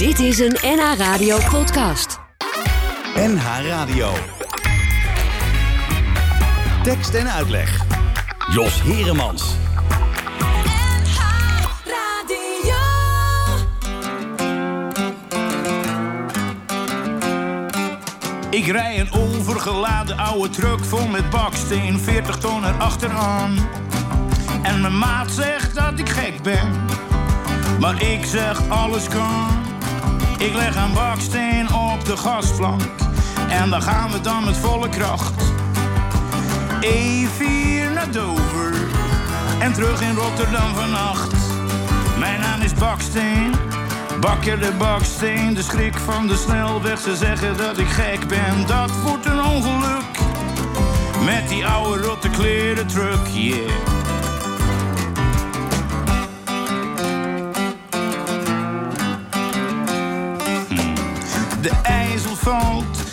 [0.00, 2.20] Dit is een NH Radio podcast.
[3.14, 4.12] NH Radio.
[6.82, 7.80] Tekst en uitleg.
[8.52, 9.54] Jos Heremans.
[18.50, 23.56] Ik rij een overgeladen oude truck vol met baksteen, 40 ton erachteraan.
[24.62, 26.84] En mijn maat zegt dat ik gek ben,
[27.80, 29.59] maar ik zeg alles kan.
[30.40, 32.82] Ik leg een baksteen op de gasplank
[33.48, 35.42] en dan gaan we dan met volle kracht.
[36.80, 38.74] E4 naar Dover
[39.58, 41.32] en terug in Rotterdam vannacht.
[42.18, 43.54] Mijn naam is Baksteen,
[44.20, 47.00] bakker de baksteen, de schrik van de snelweg.
[47.00, 50.18] Ze zeggen dat ik gek ben, dat wordt een ongeluk.
[51.24, 53.89] Met die oude rotte kleren truck, yeah.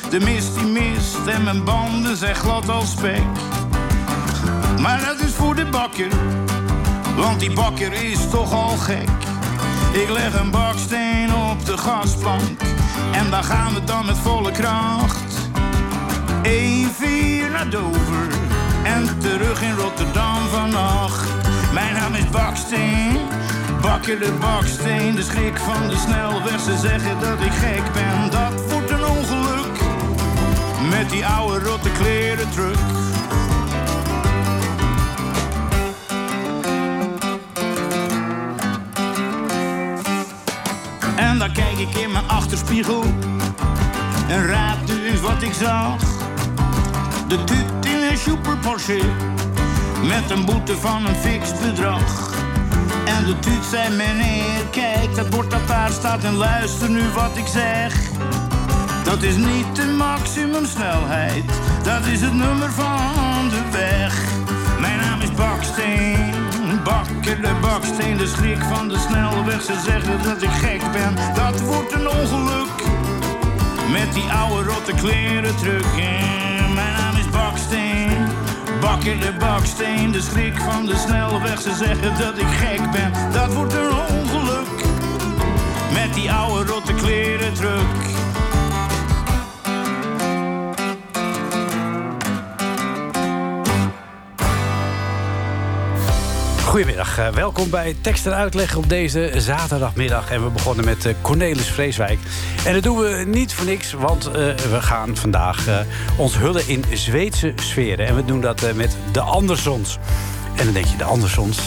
[0.10, 3.22] De mist die mist en mijn banden zijn glad als spek.
[4.81, 6.12] Maar dat is voor de bakker,
[7.16, 9.09] want die bakker is toch al gek.
[9.92, 12.62] Ik leg een baksteen op de gasplank
[13.12, 15.50] en daar gaan we dan met volle kracht.
[16.44, 18.28] E4 naar Dover
[18.84, 21.30] en terug in Rotterdam vannacht.
[21.74, 23.18] Mijn naam is Baksteen,
[23.81, 26.59] bakker de baksteen, de schrik van de snelweg.
[26.59, 28.77] Ze zeggen dat ik gek ben, dat.
[30.98, 32.78] Met die oude rotte kleren truck.
[41.16, 43.03] En dan kijk ik in mijn achterspiegel
[44.28, 46.02] en raad u eens wat ik zag.
[47.28, 49.02] De tuut in een super Porsche
[50.03, 52.34] met een boete van een fix bedrag.
[53.06, 57.38] En de tuut zei meneer, kijk dat bord dat daar staat en luister nu wat
[57.38, 58.16] ik zeg.
[59.08, 61.44] Dat is niet de maximumsnelheid,
[61.83, 64.23] dat is het nummer van de weg.
[64.79, 66.34] Mijn naam is Baksteen,
[66.84, 69.62] bakker de baksteen, de schrik van de snelweg.
[69.62, 72.84] Ze zeggen dat ik gek ben, dat wordt een ongeluk.
[73.91, 76.00] Met die oude rotte kleren terug.
[76.00, 78.28] En mijn naam is Baksteen,
[78.81, 81.62] bakker de baksteen, de schrik van de snelweg.
[81.62, 84.85] Ze zeggen dat ik gek ben, dat wordt een ongeluk.
[85.94, 88.16] Met die oude rotte kleren terug.
[96.78, 100.32] Goedemiddag, eh, welkom bij Tekst en Uitleg op deze zaterdagmiddag.
[100.32, 102.20] En we begonnen met eh, Cornelis Vreeswijk.
[102.66, 105.86] En dat doen we niet voor niks, want eh, we gaan vandaag
[106.18, 108.08] ons hullen in Zweedse sferen.
[108.08, 109.98] En we doen dat met de Andersons.
[110.56, 111.60] En dan denk je, de Andersons...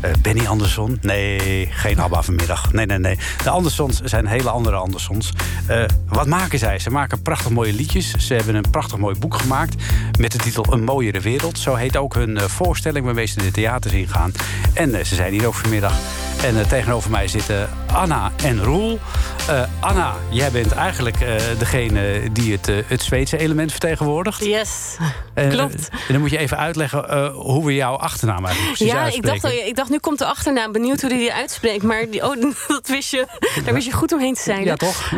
[0.00, 0.98] Eh, Benny Andersson?
[1.00, 2.72] Nee, geen ABBA vanmiddag.
[2.72, 3.18] Nee, nee, nee.
[3.42, 5.32] De Andersons zijn hele andere Andersons.
[5.66, 6.78] Eh, wat maken zij?
[6.78, 8.10] Ze maken prachtig mooie liedjes.
[8.10, 9.82] Ze hebben een prachtig mooi boek gemaakt
[10.18, 11.58] met de titel Een mooiere wereld.
[11.58, 14.32] Zo heet ook hun eh, voorstelling waarmee ze de theaters ingaan.
[14.74, 15.92] En ze zijn hier ook vanmiddag.
[16.42, 18.98] En eh, tegenover mij zitten Anna en Roel.
[19.48, 24.44] Eh, Anna, jij bent eigenlijk eh, degene die het, het Zweedse element vertegenwoordigt.
[24.44, 24.96] Yes,
[25.48, 25.88] klopt.
[25.90, 29.44] En dan moet je even uitleggen hoe we jouw achternaam eigenlijk precies Ja, ik dacht,
[29.44, 30.72] al- ik dacht, nu komt de achternaam.
[30.72, 31.82] Benieuwd hoe die die uitspreekt.
[31.82, 33.26] Maar die, oh, dat wist je,
[33.64, 34.64] daar wist je goed omheen te zijn.
[34.64, 35.12] Ja, toch?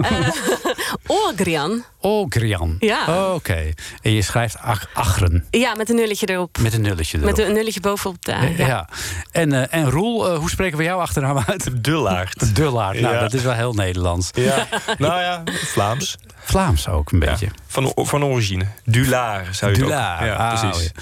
[1.07, 1.85] Ogrian.
[2.01, 2.77] Ogrian.
[2.79, 3.33] Ja.
[3.35, 3.73] Oké.
[4.03, 5.47] En je schrijft ach- Acheren.
[5.51, 6.59] Ja, met een nulletje erop.
[6.59, 7.29] Met een nulletje erop.
[7.37, 8.43] Met een nulletje bovenop de A.
[8.43, 8.67] ja.
[8.67, 8.89] Ja.
[9.33, 11.85] En, eh, en Roel, eh, hoe spreken we jouw achternaam uit?
[11.85, 12.55] Dullaert.
[12.57, 13.01] Dullaert.
[13.01, 13.21] Nou, Ja.
[13.21, 14.31] dat is wel heel Nederlands.
[14.33, 14.67] Ja,
[14.99, 16.17] nou ja, Vlaams.
[16.45, 17.47] Vlaams ook een beetje.
[17.47, 18.65] Ja, van, van origine.
[18.85, 20.25] Dulaar zou je Dullaert.
[20.25, 20.85] Ja, Ah, precies.
[20.85, 21.01] ja.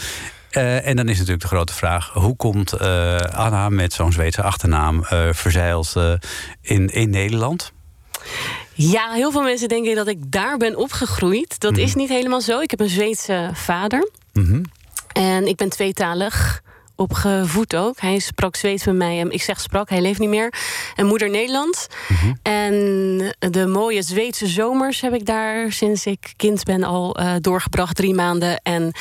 [0.50, 4.42] Eh, en dan is natuurlijk de grote vraag: hoe komt eh, Anna met zo'n Zweedse
[4.42, 6.12] achternaam eh verzeild eh,
[6.60, 7.72] in, in Nederland?
[8.78, 11.60] Ja, heel veel mensen denken dat ik daar ben opgegroeid.
[11.60, 12.60] Dat is niet helemaal zo.
[12.60, 14.10] Ik heb een Zweedse vader.
[14.32, 14.62] Mhm.
[15.12, 16.62] En ik ben tweetalig
[16.98, 18.00] opgevoed ook.
[18.00, 19.20] Hij sprak Zweeds met mij.
[19.20, 20.52] En ik zeg sprak, hij leeft niet meer.
[20.96, 21.86] En moeder Nederlands.
[22.42, 27.96] En de mooie Zweedse zomers heb ik daar sinds ik kind ben al eh, doorgebracht.
[27.96, 28.60] Drie maanden.
[28.62, 28.92] En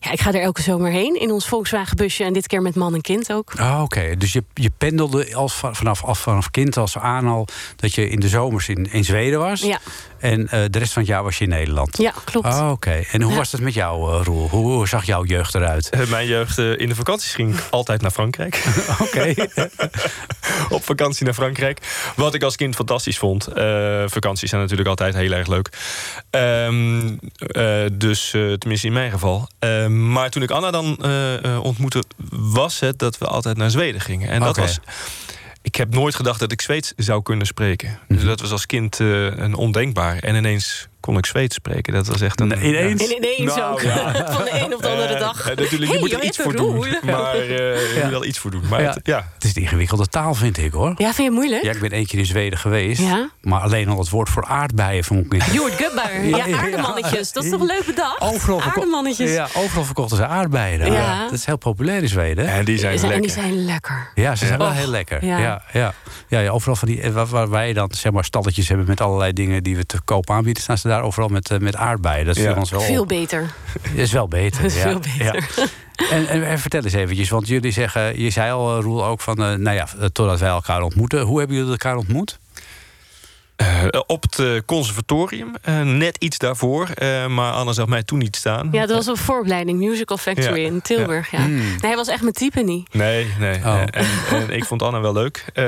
[0.00, 2.24] ja, ik ga er elke zomer heen in ons Volkswagen busje.
[2.24, 3.52] En dit keer met man en kind ook.
[3.56, 7.46] Ah, Oké, dus je, je pendelde als, va- vanaf, af, vanaf kind als aan al
[7.76, 9.60] dat je in de zomers in, in Zweden was.
[9.60, 9.78] Ja,
[10.20, 11.96] En eh, de rest van het jaar was je in Nederland.
[11.98, 12.46] ja klopt.
[12.46, 13.38] Ah, Oké, en hoe Ja.
[13.38, 14.48] was dat met jou, eh, Roel?
[14.48, 15.88] Hoe, hoe zag jouw jeugd eruit?
[15.90, 18.64] Eh, Mijn jeugd in de vakanties ging ik altijd naar Frankrijk.
[19.04, 19.34] Oké.
[20.68, 21.78] Op vakantie naar Frankrijk.
[22.16, 23.46] Wat ik als kind fantastisch vond.
[23.46, 25.68] Eh, vakanties zijn natuurlijk altijd heel erg leuk.
[26.30, 29.48] Ehm, eh, dus eh, tenminste in mijn geval.
[29.58, 33.70] Eh, maar toen ik Anna dan eh, eh, ontmoette, was het dat we altijd naar
[33.70, 34.28] Zweden gingen.
[34.28, 34.60] En dat Oké.
[34.60, 34.78] was
[35.62, 37.98] ik heb nooit gedacht dat ik Zweeds zou kunnen spreken.
[38.08, 38.26] Dus Mhm.
[38.26, 40.18] dat was als kind eh, een ondenkbaar.
[40.18, 41.92] En ineens kon ik Zweeds spreken.
[41.92, 42.48] Dat was echt een...
[42.48, 43.08] Nee, ineens?
[43.08, 43.80] En ineens Nou, ook.
[43.80, 44.12] ja.
[44.36, 45.40] Van de een op de andere dag.
[45.50, 46.78] eh, natuurlijk, Hey, je moet er iets voor doen.
[47.04, 48.02] Maar eh, je Ja.
[48.02, 48.62] moet wel iets voor doen.
[48.70, 48.90] Maar Ja.
[48.92, 49.28] het- ja.
[49.34, 50.92] Het is een ingewikkelde taal, vind ik hoor.
[50.96, 51.62] Ja, vind je moeilijk?
[51.62, 53.00] Ja, ik ben één keer in Zweden geweest.
[53.00, 53.30] Ja?
[53.42, 55.44] Maar alleen al het woord voor aardbeien vond ik niet.
[55.52, 56.24] Jord Gubber.
[56.24, 56.56] Ja, Ja, ja.
[56.58, 57.32] aardemannetjes.
[57.32, 58.20] Dat is toch leuk bedacht?
[58.20, 59.30] Overal, verko- Aardemannetjes.
[59.32, 60.78] ja, overal verkochten ze aardbeien.
[60.78, 60.92] daar.
[60.92, 61.22] Ja.
[61.24, 62.46] Dat is heel populair in Zweden.
[62.48, 63.42] En die zijn Zijn- en lekker.
[63.42, 64.10] die zijn lekker.
[64.14, 65.24] Ja, ze zijn wel heel lekker.
[65.24, 65.38] Ja.
[65.38, 65.62] ja.
[65.72, 65.94] Ja,
[66.28, 66.42] ja.
[66.42, 69.32] Ja, overal van die, eh, waar, waar wij dan zeg maar stalletjes hebben met allerlei
[69.32, 72.26] dingen die we te koop aanbieden, staan ze daar overal met, eh, met aardbeien.
[72.26, 73.08] Dat voor ons wel Veel op.
[73.08, 73.50] beter.
[73.82, 74.64] Dat is wel beter.
[74.64, 75.48] Is veel beter.
[75.56, 75.66] Ja.
[76.10, 79.20] En, en, en vertel eens eventjes, want jullie zeggen, je zei al, eh, Roel, ook
[79.20, 81.20] van, eh, nou ja, totdat wij elkaar ontmoeten.
[81.20, 82.38] Hoe hebben jullie elkaar ontmoet?
[83.60, 86.88] Eh, op het eh, conservatorium, eh, net iets daarvoor.
[86.94, 88.68] eh, maar Anne zag mij toen niet staan.
[88.72, 90.66] Ja, dat was een vooropleiding, Musical Factory Ja.
[90.66, 91.30] in Tilburg.
[91.30, 91.38] Ja.
[91.38, 91.56] Hmm.
[91.56, 92.94] Nee, hij was echt mijn type niet.
[92.94, 93.54] Nee, nee.
[93.64, 93.80] Oh.
[93.80, 95.44] En, en ik vond Anne wel leuk.
[95.54, 95.64] Eh,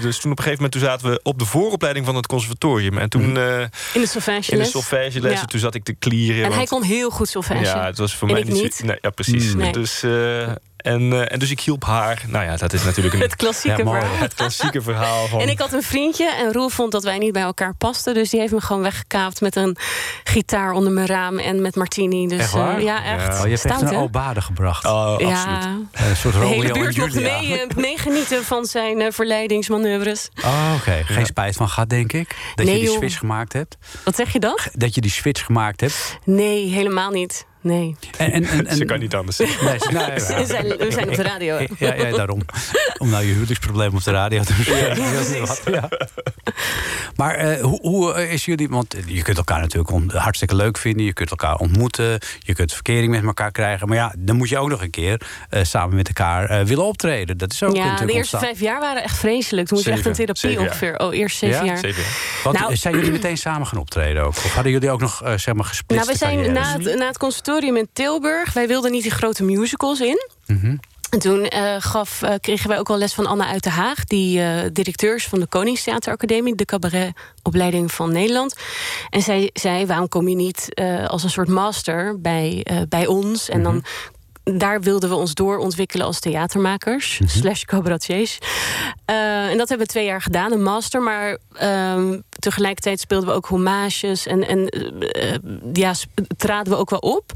[0.00, 2.98] Dus toen op een gegeven moment toen zaten we op de vooropleiding van het conservatorium.
[2.98, 3.60] En toen eh,
[3.94, 4.70] In de solfège in de les.
[4.70, 5.44] solfègelessen, Ja.
[5.46, 6.36] toen zat ik te klieren.
[6.44, 7.64] En hij want- kon heel goed solfège.
[7.64, 8.56] Ja, het was voor En mij niet.
[8.56, 8.82] zo- niet.
[8.84, 9.52] Nee, ja, precies.
[9.52, 9.60] Mm.
[9.60, 9.72] Nee.
[9.72, 10.10] Dus, eh,
[10.82, 12.22] en, eh, en dus ik hielp haar.
[12.26, 14.00] Nou ja, dat is natuurlijk een, Het klassieke Ja, mooi.
[14.00, 14.18] verhaal.
[14.18, 15.40] het klassieke verhaal van.
[15.40, 18.14] En ik had een vriendje en Roel vond dat wij niet bij elkaar pasten.
[18.14, 19.76] Dus die heeft me gewoon weggekaapt met een
[20.24, 22.26] gitaar onder mijn raam en met martini.
[22.28, 22.76] Dus, Echt waar?
[22.76, 23.26] eh, ja, echt.
[23.26, 23.38] Ja.
[23.38, 24.84] Oh, je hebt echt een obade gebracht.
[24.84, 25.28] Oh, absoluut.
[25.32, 30.28] ja, Een soort de Romeo hele en buurt mocht mee, eh, meegenieten van zijn verleidingsmanoeuvres.
[30.44, 31.02] Oh, oké.
[31.04, 32.36] Geen spijt van gehad, denk ik.
[32.54, 32.98] Dat Nee, je die joh.
[32.98, 33.76] switch gemaakt hebt.
[34.04, 34.58] Wat zeg je dan?
[34.72, 36.18] Dat je die switch gemaakt hebt.
[36.24, 37.46] Nee, helemaal niet.
[37.62, 37.96] Nee.
[38.16, 39.38] En, en, en, en- Ze kan niet anders.
[39.38, 40.14] Nee, ze- nee, ja.
[40.14, 41.58] We zijn, we zijn op de radio.
[41.78, 42.40] Ja, ja, daarom.
[42.98, 45.02] Om nou je huwelijksprobleem op de radio te bespreken.
[45.12, 45.60] precies.
[45.64, 45.88] Ja.
[47.20, 48.68] Maar eh, hoe, hoe eh, is jullie...
[48.68, 51.04] Want je kunt elkaar natuurlijk on- hartstikke leuk vinden.
[51.04, 52.18] Je kunt elkaar ontmoeten.
[52.38, 53.88] Je kunt verkering met elkaar krijgen.
[53.88, 55.20] Maar ja, dan moet je ook nog een keer
[55.50, 57.38] eh, samen met elkaar willen optreden.
[57.38, 58.56] Dat is ook Ja, natuurlijk de eerste ontstaan.
[58.56, 59.66] vijf jaar waren echt vreselijk.
[59.68, 60.98] Toen moest je echt een therapie ongeveer.
[60.98, 61.64] Oh, eerst zeven Ja?
[61.64, 61.78] jaar.
[61.78, 62.12] Zeven jaar.
[62.44, 64.28] Want, Nou- zijn jullie meteen samen gaan optreden ook?
[64.28, 67.18] Of hadden jullie ook nog zeg maar gesplitste Nou, we zijn na het, na het
[67.18, 68.52] conservatorium in Tilburg.
[68.52, 70.28] Wij wilden niet die grote musicals in.
[70.46, 70.76] Mhm.
[71.10, 74.04] En toen eh, gaf, eh, kregen wij ook wel les van Anna uit de Haag,
[74.04, 78.56] die eh directeur van de Koningstheateracademie, de cabaretopleiding van Nederland.
[79.10, 80.68] En zij zei: waarom kom je niet
[81.06, 83.48] als een soort master bij, bij ons?
[83.48, 83.84] En dan.
[84.42, 88.38] Daar wilden we ons doorontwikkelen als theatermakers, slash cabaretiers.
[89.04, 91.02] Eh, en dat hebben we twee jaar gedaan, een master.
[91.02, 94.26] Maar ehm, tegelijkertijd speelden we ook hommages.
[94.26, 95.34] En, en eh,
[95.72, 95.94] ja,
[96.36, 97.32] traden we ook wel op.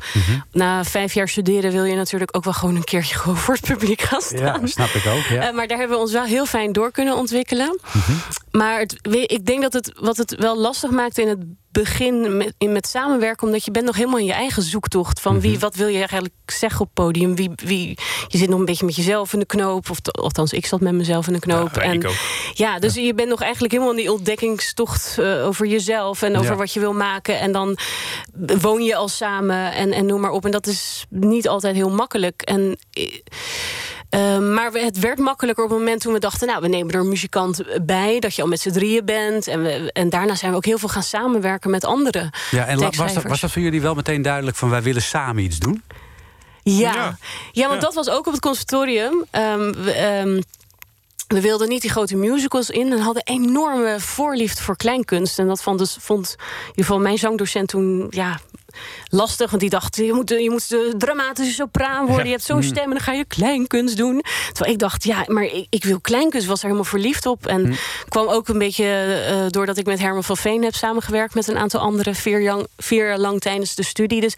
[0.53, 3.67] Na vijf jaar studeren wil je natuurlijk ook wel gewoon een keertje gewoon voor het
[3.67, 4.61] publiek gaan staan.
[4.61, 5.25] Ja, snap ik ook.
[5.25, 5.49] Ja.
[5.49, 7.81] Eh, maar daar hebben we ons wel heel fijn door kunnen ontwikkelen.
[8.51, 11.39] Maar het, ik denk dat het wat het wel lastig maakte in het
[11.75, 15.59] begin met, met samenwerken, omdat je bent nog helemaal in je eigen zoektocht van wie,
[15.59, 17.37] wat wil je eigenlijk zeggen op podium?
[17.37, 17.99] Wie, wie,
[18.29, 20.93] je zit nog een beetje met jezelf in de knoop, of althans, ik zat met
[20.93, 21.75] mezelf in de knoop.
[21.75, 22.03] Ja, en
[22.53, 26.51] ja, dus je bent nog eigenlijk helemaal in die ontdekkingstocht eh, over jezelf en over
[26.51, 26.57] Ja.
[26.57, 27.41] wat je wil maken.
[27.41, 27.79] En dan
[28.61, 30.45] woon je al samen en, en noem maar op.
[30.45, 32.43] En dat is niet altijd heel makkelijk.
[32.43, 32.79] En.
[34.15, 36.47] Eh, eh, maar het werd makkelijker op het moment toen we dachten...
[36.47, 39.47] nou, we nemen er een muzikant bij, dat je al met z'n drieën bent.
[39.47, 42.31] En, we, en daarna zijn we ook heel veel gaan samenwerken met anderen.
[42.51, 45.43] Ja, en was dat, was dat voor jullie wel meteen duidelijk van wij willen samen
[45.43, 45.83] iets doen?
[46.63, 47.17] Ja, Ja.
[47.53, 47.69] ja.
[47.69, 47.87] want Ja.
[47.87, 49.25] dat was ook op het conservatorium.
[49.31, 50.41] Ehm, we, ehm,
[51.29, 55.39] we wilden niet die grote musicals in en hadden enorme voorliefde voor kleinkunst.
[55.39, 58.41] En dat vond, dus, vond in ieder geval mijn zangdocent toen ja,
[59.09, 59.49] lastig.
[59.51, 62.25] Want die dacht, je moet, je moet de dramatische sopraan worden.
[62.25, 64.23] Je hebt zo'n stem en dan ga je kleinkunst doen.
[64.53, 66.47] Terwijl ik dacht, ja, maar ik, ik wil kleinkunst.
[66.47, 67.47] was er helemaal verliefd op.
[67.47, 67.75] En
[68.09, 68.85] kwam ook een beetje
[69.29, 71.35] eh, doordat ik met Herman van Veen heb samengewerkt...
[71.35, 74.21] met een aantal anderen vier, jang- vier jaar lang tijdens de studie.
[74.21, 74.35] Dus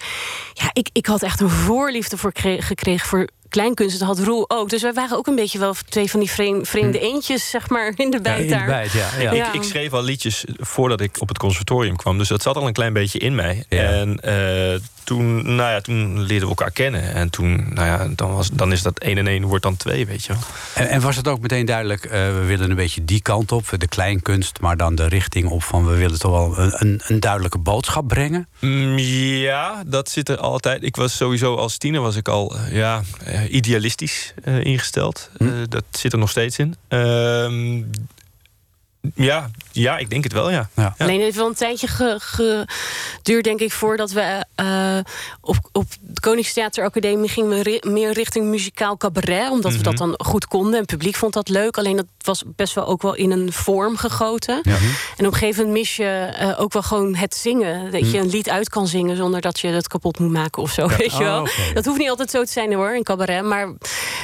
[0.53, 3.99] ja, ik, ik had echt een voorliefde voor kre- gekregen voor kleinkunst.
[3.99, 4.71] Dat had Roel ook.
[4.71, 7.93] Dus wij waren ook een beetje wel twee van die vreem- vreemde eentjes, zeg maar,
[7.97, 8.67] in de Ja, bijt in de daar.
[8.67, 9.09] bijt, ja.
[9.21, 9.33] ja.
[9.33, 9.47] Ja.
[9.49, 12.19] Ik, ik schreef al liedjes voordat ik op het conservatorium kwam.
[12.19, 13.65] Dus dat zat al een klein beetje in mij.
[13.69, 13.83] Ja.
[13.83, 17.15] En eh, toen, nou ja, toen leerden we elkaar kennen.
[17.15, 20.07] En toen, nou ja, dan, was, dan is dat één en één wordt dan twee,
[20.07, 20.43] weet je wel.
[20.75, 23.65] En, en was het ook meteen duidelijk, eh, we willen een beetje die kant op,
[23.79, 27.21] de kleinkunst, maar dan de richting op van we willen toch wel een, een, een
[27.21, 28.49] duidelijke boodschap brengen?
[28.61, 30.83] Mm, ja, dat zit er altijd.
[30.83, 35.31] Ik was sowieso als tiener was ik al eh, ja, eh, idealistisch eh, ingesteld.
[35.39, 36.75] Eh, dat zit er nog steeds in.
[39.15, 40.69] Ja, ja, ik denk het wel, ja.
[40.77, 40.95] Ja.
[40.99, 44.99] Alleen het heeft wel een tijdje ge- geduurd, denk ik, voordat we eh,
[45.41, 49.51] op, op de Koningstheateracademie gingen we ri- meer richting muzikaal cabaret.
[49.51, 50.73] Omdat we dat dan goed konden.
[50.73, 51.79] En het publiek vond dat leuk.
[51.79, 54.59] Alleen dat was best wel ook wel in een vorm gegoten.
[54.63, 54.77] Ja.
[55.17, 57.91] En op een gegeven moment mis je eh, ook wel gewoon het zingen.
[57.93, 60.71] Dat je een lied uit kan zingen zonder dat je het kapot moet maken of
[60.71, 60.87] zo.
[60.89, 61.41] Weet je Oh, wel?
[61.41, 61.51] oké.
[61.75, 63.45] Dat hoeft niet altijd zo te zijn hoor, in cabaret.
[63.45, 63.69] Maar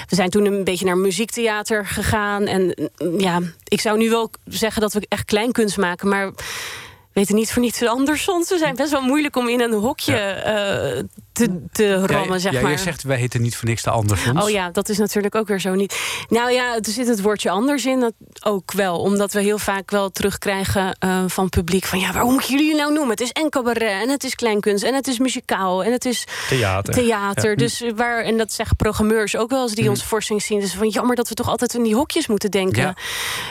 [0.09, 2.47] we zijn toen een beetje naar muziektheater gegaan.
[2.47, 3.39] En ja,
[3.73, 6.09] ik zou nu wel zeggen dat we echt kleinkunst maken.
[6.09, 6.43] Maar we
[7.13, 8.49] weten niet voor niets anders soms.
[8.49, 11.03] We zijn best wel moeilijk om in een hokje eh,
[11.33, 12.71] te, te rammen, ja, zeg ja, maar.
[12.71, 14.43] Je zegt, wij heten niet voor niks de Andersons.
[14.43, 15.99] Oh ja, dat is natuurlijk ook weer zo niet.
[16.29, 18.01] Nou ja, er zit het woordje anders in.
[18.01, 18.13] Dat
[18.43, 18.99] ook wel.
[18.99, 21.85] Omdat we heel vaak wel terugkrijgen eh, van publiek.
[21.85, 23.11] Van ja, waarom moet je jullie nou noemen?
[23.11, 26.25] Het is en cabaret en het is kleinkunst en het is muzikaal en het is
[26.49, 26.95] Theater.
[26.95, 27.57] theater.
[27.57, 30.61] Dus waar, en dat zeggen programmeurs ook wel eens die onze voorstelling zien.
[30.61, 32.95] Dus van jammer dat we toch altijd in die hokjes moeten denken.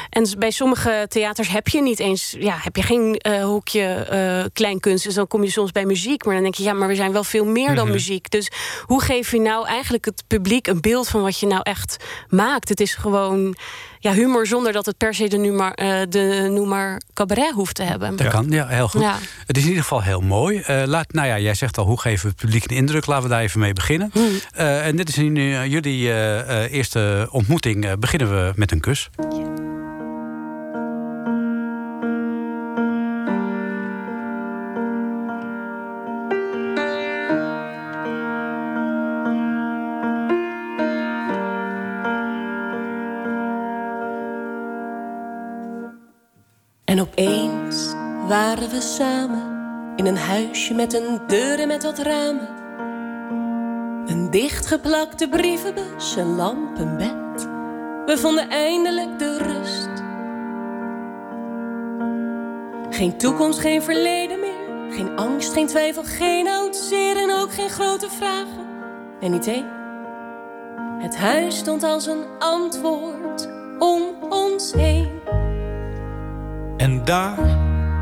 [0.09, 4.45] En bij sommige theaters heb je niet eens, ja, heb je geen eh, hokje eh,
[4.53, 5.03] kleinkunst.
[5.03, 6.25] Dus dan kom je soms bij muziek.
[6.25, 8.29] Maar dan denk je, ja, maar we zijn wel veel meer dan muziek.
[8.31, 8.51] Dus
[8.85, 11.97] hoe geef je nou eigenlijk het publiek een beeld van wat je nou echt
[12.29, 12.69] maakt?
[12.69, 13.55] Het is gewoon
[13.99, 17.83] ja, humor zonder dat het per se de noemer, eh, de noemer cabaret hoeft te
[17.83, 18.15] hebben.
[18.15, 19.01] Dat kan, ja, heel goed.
[19.01, 19.17] Ja.
[19.45, 20.59] Het is in ieder geval heel mooi.
[20.59, 23.05] Eh, laat, nou ja, jij zegt al, hoe geven we het publiek een indruk?
[23.05, 24.09] Laten we daar even mee beginnen.
[24.13, 24.29] Hmm.
[24.53, 27.85] Eh, en dit is nu eh, jullie eh, eh, eerste ontmoeting.
[27.85, 29.09] Eh, beginnen we met een kus.
[48.31, 49.43] Waren we samen
[49.95, 52.47] in een huisje met een deur en met wat ramen.
[54.05, 57.47] Een dichtgeplakte brievenbus, een lamp, een bed.
[58.05, 60.03] We vonden eindelijk de rust.
[62.95, 64.93] Geen toekomst, geen verleden meer.
[64.93, 68.65] Geen angst, geen twijfel, geen oud en ook geen grote vragen.
[69.21, 69.67] En niet één.
[70.99, 75.09] Het huis stond als een antwoord om ons heen.
[76.77, 77.60] En daar,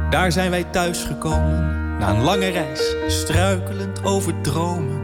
[0.10, 1.78] daar zijn wij thuisgekomen.
[2.00, 5.02] Na een lange reis, struikelend over dromen.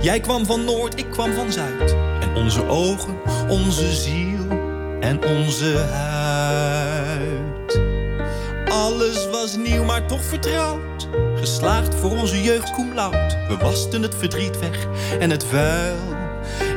[0.00, 1.96] Jij kwam van Noord, ik kwam van Zuid.
[2.20, 3.16] En onze ogen,
[3.48, 4.46] onze ziel
[5.00, 7.80] en onze huid.
[8.68, 11.08] Alles was nieuw, maar toch vertrouwd.
[11.34, 12.94] Geslaagd voor onze jeugd cum.
[13.48, 14.86] We wasten het verdriet weg
[15.18, 15.96] en het vuil.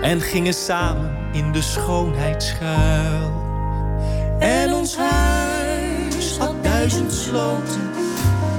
[0.02, 3.41] En gingen samen in de schoonheid schuil.
[6.90, 7.90] Sloten.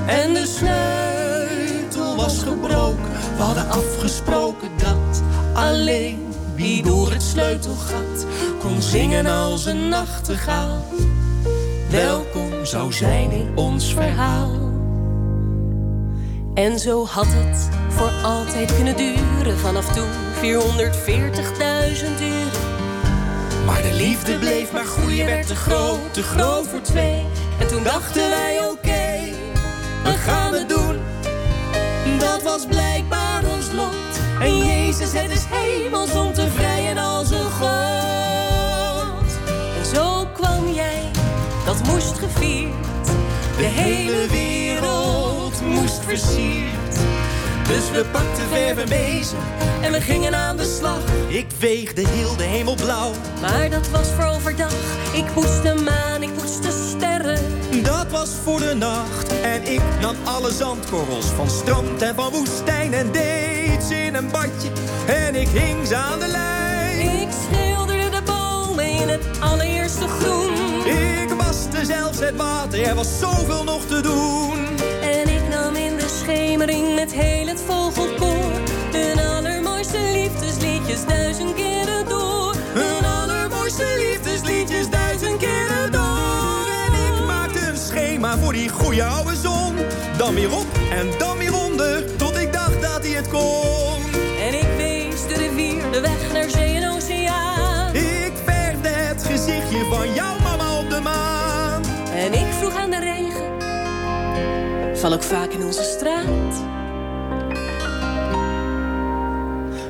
[0.07, 3.11] En de sleutel was gebroken.
[3.37, 8.27] We hadden afgesproken dat alleen wie door het sleutelgat
[8.61, 10.85] kon zingen als een nachtegaal.
[11.91, 14.71] Welkom zou zijn in ons verhaal.
[16.55, 19.59] En zo had het voor altijd kunnen duren.
[19.59, 20.11] Vanaf toen
[20.43, 20.49] 440.000
[22.21, 22.71] uren.
[23.67, 27.32] Maar de liefde bleef maar groeien, werd te groot, te groot voor twee.
[27.59, 29.35] En toen dachten wij, oké,
[30.05, 31.01] we gaan het doen.
[32.19, 34.21] Dat was blijkbaar ons lot.
[34.41, 37.71] En Jezus, het is hemels om te vrijen als een God.
[39.79, 41.11] En zo kwam jij,
[41.65, 43.07] dat moest gevierd.
[43.57, 46.97] De hele wereld moest versierd.
[47.69, 49.39] Dus we pakten verf en bezem
[49.83, 51.01] en we gingen aan de slag.
[51.29, 53.13] Ik veegde heel de hemel blauw.
[53.41, 54.75] Maar dat was voor overdag.
[55.13, 56.82] Ik poetste de maan, ik poetste
[57.83, 59.41] Dat was voor de nacht.
[59.41, 62.95] En ik nam alle zandkorrels van strand en van woestijn.
[62.95, 64.71] En deed ze in een badje.
[65.07, 67.21] En ik hing ze aan de lijn.
[67.21, 70.87] Ik schilderde de bomen in het allereerste groen.
[70.87, 72.83] Ik waste zelfs het water.
[72.83, 74.59] Er was zoveel nog te doen.
[75.03, 78.51] En ik nam in de schemering met heel het vogelkoor.
[78.93, 82.55] Hun allermooiste liefdesliedjes duizend keren door.
[82.73, 84.32] Hun allermooiste liefdesliedjes
[88.39, 89.77] voor die goede oude zon.
[90.17, 92.17] Dan weer op en dan weer onder.
[92.17, 94.01] Tot ik dacht dat hij het kon.
[94.41, 97.95] En ik wees de rivier, de weg naar zee en oceaan.
[97.95, 101.83] Ik verfde het gezichtje van jouw mama op de maan.
[102.15, 103.51] En ik vroeg aan de regen.
[104.99, 106.71] Val ook vaak in onze straat.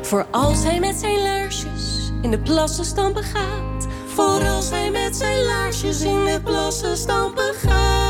[0.02, 3.86] Voor als hij met zijn laarsjes in de plassen stampen gaat.
[4.14, 8.01] Voor als hij met zijn laarsjes in de plassen stampen gaat.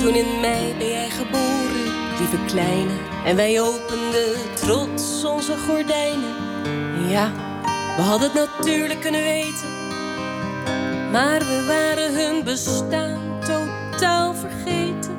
[0.00, 1.84] Toen in mei ben jij geboren,
[2.18, 2.92] lieve kleine.
[3.24, 6.34] En wij openden trots onze gordijnen.
[7.08, 7.32] Ja,
[7.96, 9.68] we hadden het natuurlijk kunnen weten.
[11.12, 15.16] Maar we waren hun bestaan totaal vergeten.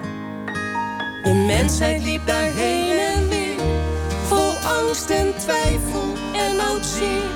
[1.24, 3.60] De mensheid liep daarheen en weer,
[4.28, 7.30] vol angst en twijfel en zeer.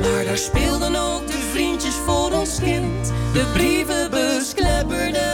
[0.00, 3.12] Maar daar speelden ook de vriendjes voor ons kind.
[3.32, 5.33] De brievenbus klepperde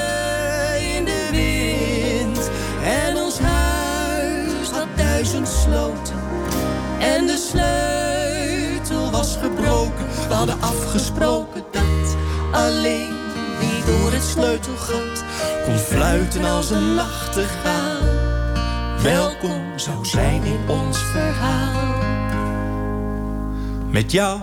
[7.01, 10.07] En de sleutel was gebroken.
[10.29, 12.17] We hadden afgesproken dat
[12.53, 13.13] alleen
[13.59, 15.25] wie door het sleutelgat
[15.65, 18.01] kon fluiten als een nachtegaal.
[19.03, 21.99] Welkom zou zijn in ons verhaal.
[23.91, 24.41] Met jou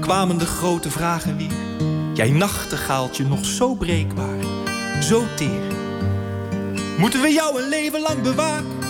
[0.00, 1.86] kwamen de grote vragen weer.
[2.14, 4.38] Jij nachtegaaltje nog zo breekbaar,
[5.00, 5.72] zo teer.
[6.98, 8.80] Moeten we jou een leven lang bewaken?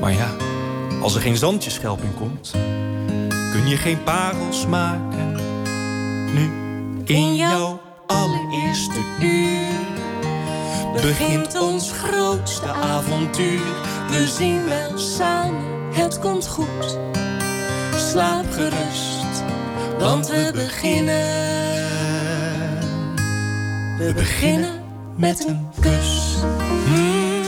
[0.00, 0.30] Maar ja,
[1.00, 2.50] als er geen zandjeschelp in komt,
[3.52, 5.34] kun je geen parels maken.
[6.34, 6.50] Nu,
[7.04, 9.68] in jouw allereerste uur,
[11.02, 13.60] begint ons grootste avontuur.
[14.10, 16.98] We zien wel samen, het komt goed.
[17.96, 19.44] Slaap gerust,
[19.98, 21.48] want we beginnen.
[23.98, 24.82] We beginnen
[25.16, 26.36] met een kus.
[26.86, 27.42] Mm,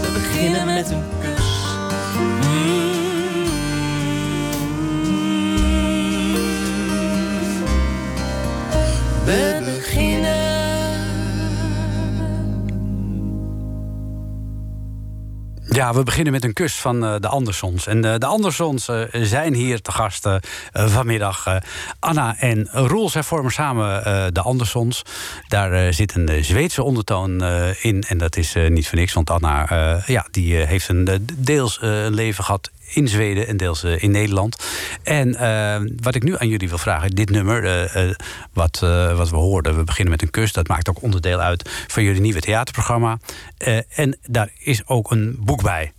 [0.00, 1.15] We beginnen met een kus.
[15.76, 17.86] Ja, we beginnen met een kus van eh, de Andersons.
[17.86, 20.36] En eh, de Andersons eh, zijn hier te gast eh,
[20.72, 21.60] vanmiddag.
[21.98, 25.02] Anna en Roel, zij vormen samen de Andersons.
[25.48, 27.44] Daar zit een Zweedse ondertoon
[27.80, 28.02] in.
[28.08, 29.66] En dat is niet voor niks, want Anna
[30.06, 31.78] ja, die, heeft een, deels
[32.10, 34.64] leven gehad in Zweden en deels eh, in Nederland.
[35.02, 38.10] En eh, wat ik nu aan jullie wil vragen, dit nummer, eh,
[38.52, 41.70] wat, eh, wat we hoorden, we beginnen met een kus, dat maakt ook onderdeel uit
[41.86, 43.18] van jullie nieuwe theaterprogramma.
[43.58, 45.92] Eh, en daar is ook een boek bij.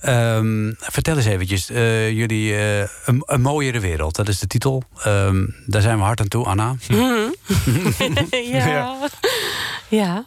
[0.00, 4.82] Ehm, vertel eens eventjes, eh, jullie eh, een, een mooiere wereld, dat is de titel.
[5.02, 6.76] Ehm, daar zijn we hard aan toe, Anna.
[6.88, 8.66] ja.
[8.66, 9.08] ja.
[9.88, 10.26] Ja,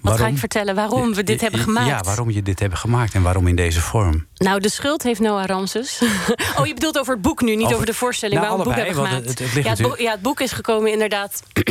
[0.00, 1.86] Wat ga ik vertellen waarom we dit hebben gemaakt?
[1.86, 4.26] Ja, waarom je dit hebben gemaakt en waarom in deze vorm.
[4.36, 6.02] Nou, de schuld heeft Noah Ramses.
[6.58, 8.80] oh, je bedoelt over het boek nu, niet over, Over- de voorstelling Nou, waarom we
[8.80, 9.28] het boek hebben gemaakt.
[9.28, 11.42] het- het ligt ja, het boek, natuurlijk- ja, het boek is gekomen inderdaad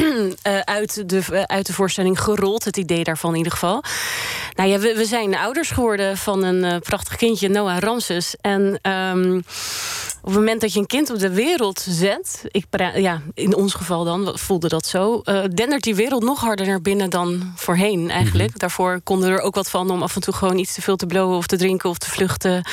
[0.41, 2.63] eh, uit, de, eh, uit de voorstelling gerold.
[2.65, 3.83] Het idee daarvan in ieder geval.
[4.55, 8.35] Nou ja, we, we zijn ouders geworden van een eh, prachtig kindje, Noah Ramses.
[8.41, 9.35] En ehm,
[10.21, 12.65] op het moment dat je een kind op de wereld zet, ik,
[12.95, 15.21] ja, in ons geval dan voelde dat zo,
[15.53, 18.49] dendert die wereld nog harder naar binnen dan voorheen eigenlijk.
[18.49, 18.57] Mhm.
[18.59, 21.05] Daarvoor konden er ook wat van om af en toe gewoon iets te veel te
[21.05, 22.65] blowen of te drinken of te vluchten.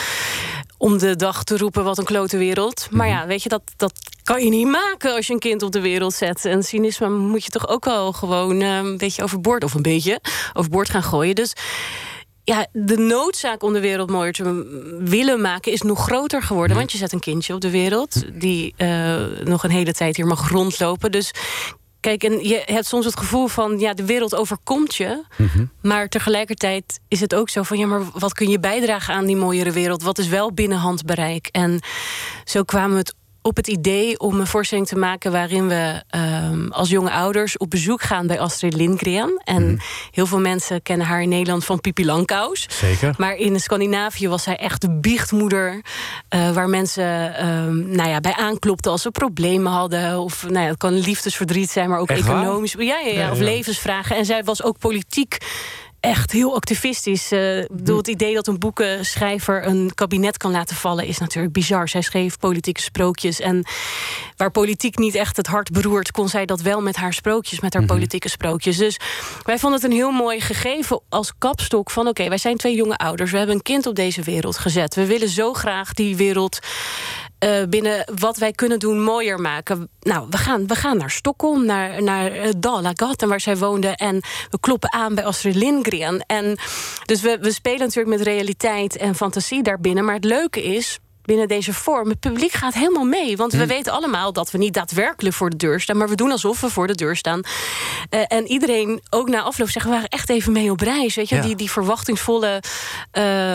[0.79, 2.87] Om de dag te roepen wat een klote wereld.
[2.91, 3.17] Maar Mhm.
[3.17, 3.93] ja, weet je, dat, dat
[4.25, 6.45] kan je niet maken als je een kind op de wereld zet.
[6.45, 10.21] En cynisme moet je toch ook wel gewoon eh, een beetje overboord, of een beetje
[10.53, 11.35] overboord gaan gooien.
[11.35, 11.53] Dus
[12.45, 16.77] ja, de noodzaak om de wereld mooier te willen maken is nog groter geworden.
[16.77, 20.27] Want je zet een kindje op de wereld die eh, nog een hele tijd hier
[20.27, 21.11] mag rondlopen.
[21.13, 21.31] Dus
[22.17, 25.25] kijk, en je hebt soms het gevoel van ja, de wereld overkomt je.
[25.83, 29.37] Maar tegelijkertijd is het ook zo van ja, maar wat kun je bijdragen aan die
[29.37, 30.03] mooiere wereld?
[30.03, 31.47] Wat is wel binnen handbereik?
[31.47, 31.81] En
[32.45, 36.69] zo kwamen we het op het idee om een voorstelling te maken waarin we ehm,
[36.69, 39.41] als jonge ouders op bezoek gaan bij Astrid Lindgren.
[39.45, 42.67] En heel veel mensen kennen haar in Nederland van Pipi Langkous.
[42.69, 43.15] Zeker.
[43.19, 45.83] Maar in Scandinavië was zij echt de biechtmoeder.
[46.29, 50.19] eh, waar mensen ehm, nou ja, bij aanklopten als ze problemen hadden.
[50.19, 52.75] Of nou ja, het kan liefdesverdriet zijn, maar ook Echt economisch.
[52.79, 54.17] Ja, ja, of levensvragen.
[54.17, 55.39] En zij was ook politiek
[56.01, 57.33] echt heel activistisch.
[57.33, 61.89] Ik bedoel, het idee dat een boekenschrijver een kabinet kan laten vallen is natuurlijk bizar.
[61.89, 63.41] Zij schreef politieke sprookjes.
[63.41, 63.67] En
[64.37, 67.75] waar politiek niet echt het hart beroert, kon zij dat wel met haar sprookjes, met
[67.75, 68.77] haar politieke sprookjes.
[68.77, 68.97] Dus
[69.43, 72.97] wij vonden het een heel mooi gegeven als kapstok van: oké, wij zijn twee jonge
[72.97, 73.31] ouders.
[73.31, 74.95] We hebben een kind op deze wereld gezet.
[74.95, 76.59] We willen zo graag die wereld.
[77.39, 79.89] Eh, binnen wat wij kunnen doen mooier maken.
[80.01, 83.89] Nou, we gaan, we gaan naar Stockholm, naar, naar uh, Dalagat, waar zij woonde.
[83.89, 84.21] En
[84.51, 86.25] we kloppen aan bij Astrid Lindgren.
[86.27, 86.57] En
[87.05, 90.05] dus we, we spelen natuurlijk met realiteit en fantasie daarbinnen.
[90.05, 92.09] Maar het leuke is, binnen deze vorm.
[92.09, 93.37] Het publiek gaat helemaal mee.
[93.37, 95.97] Want we weten allemaal dat we niet daadwerkelijk voor de deur staan.
[95.97, 97.41] Maar we doen alsof we voor de deur staan.
[98.11, 99.87] Eh, en iedereen, ook na afloop, zegt...
[99.87, 101.15] we waren echt even mee op reis.
[101.15, 101.35] Weet je?
[101.35, 101.43] Ja.
[101.43, 102.63] Die, die verwachtingsvolle...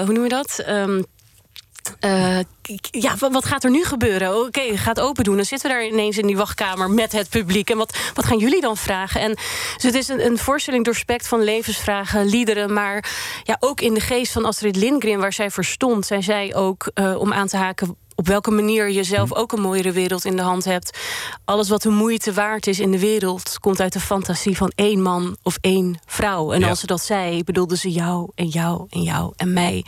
[0.05, 0.59] hoe noem je dat?
[0.59, 1.01] Ehm,
[1.99, 2.39] eh,
[2.91, 4.39] ja, wa- wat gaat er nu gebeuren?
[4.45, 5.35] Oké, gaat open doen.
[5.35, 7.69] Dan zitten we daar ineens in die wachtkamer met het publiek.
[7.69, 9.21] En wat, wat gaan jullie dan vragen?
[9.21, 9.29] En,
[9.75, 12.73] dus het is een, een voorstelling doorspekt van levensvragen, liederen.
[12.73, 13.11] Maar
[13.43, 16.05] ja, ook in de geest van Astrid Lindgren, waar zij voor stond.
[16.05, 19.61] Zij zei ook, eh, om aan te haken op welke manier je zelf ook een
[19.61, 20.97] mooiere wereld in de hand hebt.
[21.45, 23.59] Alles wat de moeite waard is in de wereld...
[23.59, 26.51] komt uit de fantasie van één man of één vrouw.
[26.51, 26.69] En Ja.
[26.69, 29.85] als ze dat zei, bedoelde ze jou en jou en jou en mij.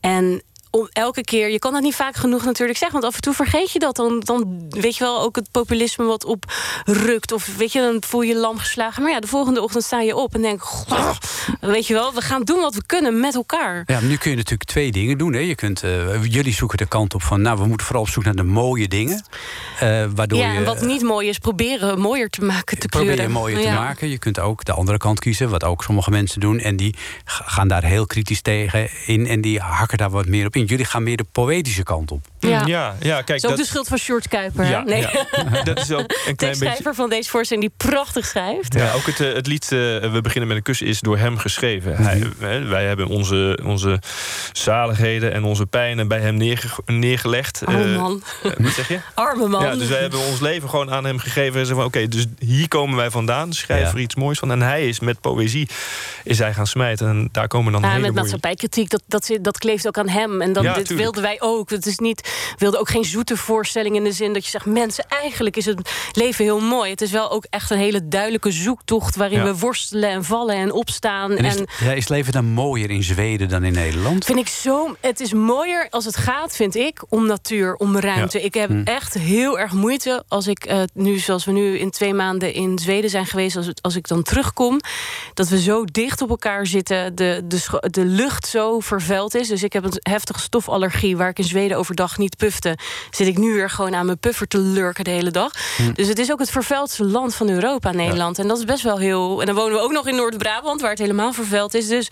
[0.00, 0.42] En
[0.74, 3.34] om elke keer, je kan dat niet vaak genoeg natuurlijk zeggen, want af en toe
[3.34, 3.96] vergeet je dat.
[3.96, 7.32] Dan, dan weet je wel ook het populisme wat oprukt.
[7.32, 9.02] Of weet je, dan voel je je lam geslagen.
[9.02, 11.10] Maar ja, de volgende ochtend sta je op en denk, "Goh,
[11.60, 13.82] weet je wel, we gaan doen wat we kunnen met elkaar.
[13.86, 15.32] Ja, maar nu kun je natuurlijk twee dingen doen.
[15.32, 15.38] Hè.
[15.38, 18.24] Je kunt, eh, jullie zoeken de kant op van, nou, we moeten vooral op zoek
[18.24, 19.24] naar de mooie dingen.
[19.80, 23.22] eh, waardoor ja, je, en wat niet mooi is, proberen mooier te maken, te kleuren.
[23.22, 24.08] je mooier te maken.
[24.08, 26.58] Je kunt ook de andere kant kiezen, wat ook sommige mensen doen.
[26.58, 30.56] En die gaan daar heel kritisch tegen in en die hakken daar wat meer op
[30.56, 30.61] in.
[30.64, 32.31] Jullie gaan meer de poëtische kant op.
[32.48, 32.62] Ja.
[32.66, 34.64] ja, ja, kijk, Dat is ook dat, de schuld van Sjoerd Kuiper.
[34.68, 35.00] ja, nee.
[35.00, 35.10] ja.
[35.64, 36.34] dat is ook een klein beetje.
[36.36, 38.74] Tekstschrijver van deze voorstelling die prachtig schrijft.
[38.74, 41.38] Ja, ook het, eh, het lied eh, We beginnen met een kus is door hem
[41.38, 41.92] geschreven.
[41.92, 42.02] Mhm.
[42.02, 44.00] Hij, hè, wij hebben onze, onze
[44.52, 47.62] zaligheden en onze pijnen bij hem neerge- neergelegd.
[47.66, 48.22] Arme Eh, man.
[48.58, 48.98] wat zeg je?
[49.14, 49.62] Arme man.
[49.64, 51.60] Ja, dus wij hebben ons leven gewoon aan hem gegeven.
[51.60, 53.52] En zeggen van, oké, dus hier komen wij vandaan.
[53.52, 53.88] Schrijf Ja.
[53.92, 54.50] er iets moois van.
[54.50, 55.68] En hij is met poëzie
[56.24, 57.08] is hij gaan smijten.
[57.08, 58.20] En daar komen dan Ja, hele met mooie...
[58.20, 60.40] maatschappijkritiek, dat, dat, dat kleeft ook aan hem.
[60.40, 61.00] En dat, Ja, dit tuurlijk.
[61.04, 61.70] wilden wij ook.
[61.70, 64.66] Het is niet, we wilden ook geen zoete voorstelling in de zin dat je zegt...
[64.66, 66.90] mensen, eigenlijk is het leven heel mooi.
[66.90, 69.16] Het is wel ook echt een hele duidelijke zoektocht...
[69.16, 69.44] waarin Ja.
[69.44, 71.30] we worstelen en vallen en opstaan.
[71.36, 74.24] En is, en ja, is leven dan mooier in Zweden dan in Nederland?
[74.24, 74.94] Vind ik zo.
[75.00, 78.42] Het is mooier als het gaat, vind ik, om natuur, om ruimte.
[78.42, 78.82] Ik heb Hm.
[78.84, 82.78] echt heel erg moeite als ik eh, nu, zoals we nu in twee maanden in
[82.78, 84.80] Zweden zijn geweest, als, als ik dan terugkom,
[85.34, 89.48] dat we zo dicht op elkaar zitten, de, de, de lucht zo vervuild is.
[89.48, 92.78] Dus ik heb een heftige stofallergie waar ik in Zweden overdag niet pufte.
[93.10, 95.52] Zit ik nu weer gewoon aan mijn puffer te lurken de hele dag.
[95.76, 95.92] Hm.
[95.92, 98.38] Dus het is ook het vervuildste land van Europa, Nederland.
[98.38, 99.40] En dat is best wel heel.
[99.40, 101.88] En dan wonen we ook nog in Noord-Brabant, waar het helemaal vervuild is.
[101.88, 102.08] Dus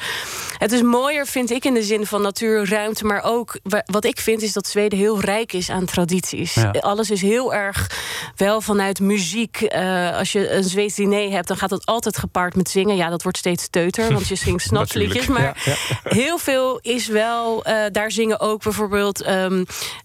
[0.59, 3.05] het is mooier, vind ik, in de zin van natuur, ruimte.
[3.05, 6.55] Maar ook wa- wat ik vind, is dat Zweden heel rijk is aan tradities.
[6.55, 6.71] Ja.
[6.71, 7.91] Alles is heel erg
[8.37, 9.61] wel vanuit muziek.
[9.61, 12.97] Eh, als je een Zweeds diner hebt, dan gaat dat altijd gepaard met zingen.
[12.97, 15.27] Ja, dat wordt steeds teuter, want je zingt snapsliedjes.
[15.27, 17.65] Maar heel veel is wel.
[17.65, 19.23] eh, daar zingen ook bijvoorbeeld.
[19.23, 19.65] ehm,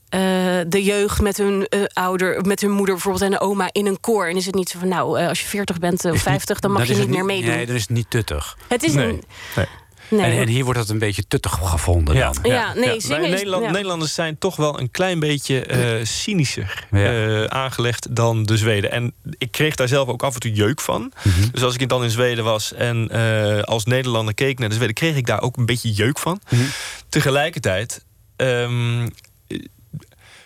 [0.09, 0.19] eh,
[0.67, 3.99] de jeugd met hun eh, ouder, met hun moeder bijvoorbeeld en een oma in een
[3.99, 4.27] koor.
[4.27, 6.21] En is het niet zo van, nou, eh, als je 40 bent of Is niet-
[6.21, 7.49] 50, dan mag je niet meer meedoen.
[7.55, 8.57] Nee, dan is het niet tuttig.
[8.67, 9.07] Het is Nee.
[9.07, 9.23] een.
[9.55, 9.65] Nee.
[10.09, 10.31] Nee.
[10.31, 12.35] En, en hier wordt dat een beetje tuttig gevonden dan.
[12.43, 13.71] Ja, nee, Wij zingen is- Nederland- ja.
[13.71, 17.05] Nederlanders zijn toch wel een klein beetje eh, cynischer Ja.
[17.13, 18.91] eh, aangelegd dan de Zweden.
[18.91, 21.11] En ik kreeg daar zelf ook af en toe jeuk van.
[21.23, 21.47] Mhm.
[21.51, 24.93] Dus als ik dan in Zweden was en eh, als Nederlander keek naar de Zweden,
[24.95, 26.39] kreeg ik daar ook een beetje jeuk van.
[26.49, 26.61] Mhm.
[27.09, 28.05] Tegelijkertijd,
[28.35, 29.07] ehm,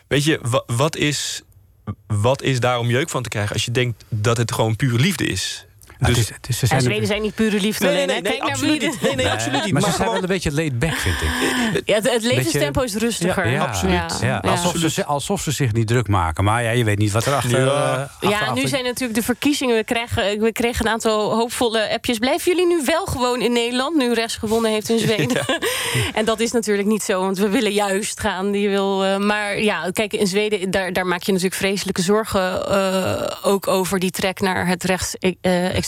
[0.09, 1.41] weet je, wa- wat is,
[2.07, 4.99] wat is daar om jeuk van te krijgen als je denkt dat het gewoon puur
[4.99, 5.65] liefde is?
[6.07, 8.03] Dus- het is, het is, ze En zijn Zweden zijn niet pure liefde Nee, nee,
[8.03, 8.23] alleen.
[8.23, 8.37] nee, hè?
[8.37, 9.01] nee, naar absoluut wie niet.
[9.01, 9.73] Nee, nee, absoluut niet.
[9.73, 11.81] Maar, Maar ze zijn wel een beetje laid back, vind ik.
[11.85, 13.47] Ja, het, het levenstempo is rustiger.
[13.47, 13.93] Ja, absoluut.
[13.95, 14.49] Ja, Ja, ja.
[14.51, 16.43] alsof, ze, alsof ze zich niet druk maken.
[16.43, 17.59] Maar ja, je weet niet wat er achter...
[17.65, 18.09] Ja.
[18.21, 19.75] eh, Ja, nu zijn natuurlijk de verkiezingen.
[19.75, 22.17] We kregen, we kregen een aantal hoopvolle appjes.
[22.17, 25.45] Blijven jullie nu wel gewoon in Nederland, nu rechts gewonnen heeft in Zweden?
[26.13, 28.51] en dat is natuurlijk niet zo, want we willen juist gaan.
[28.51, 32.67] Die wil, eh, maar ja, kijk, in Zweden, daar, daar maak je natuurlijk vreselijke zorgen
[32.71, 34.83] eh, ook over die trek naar het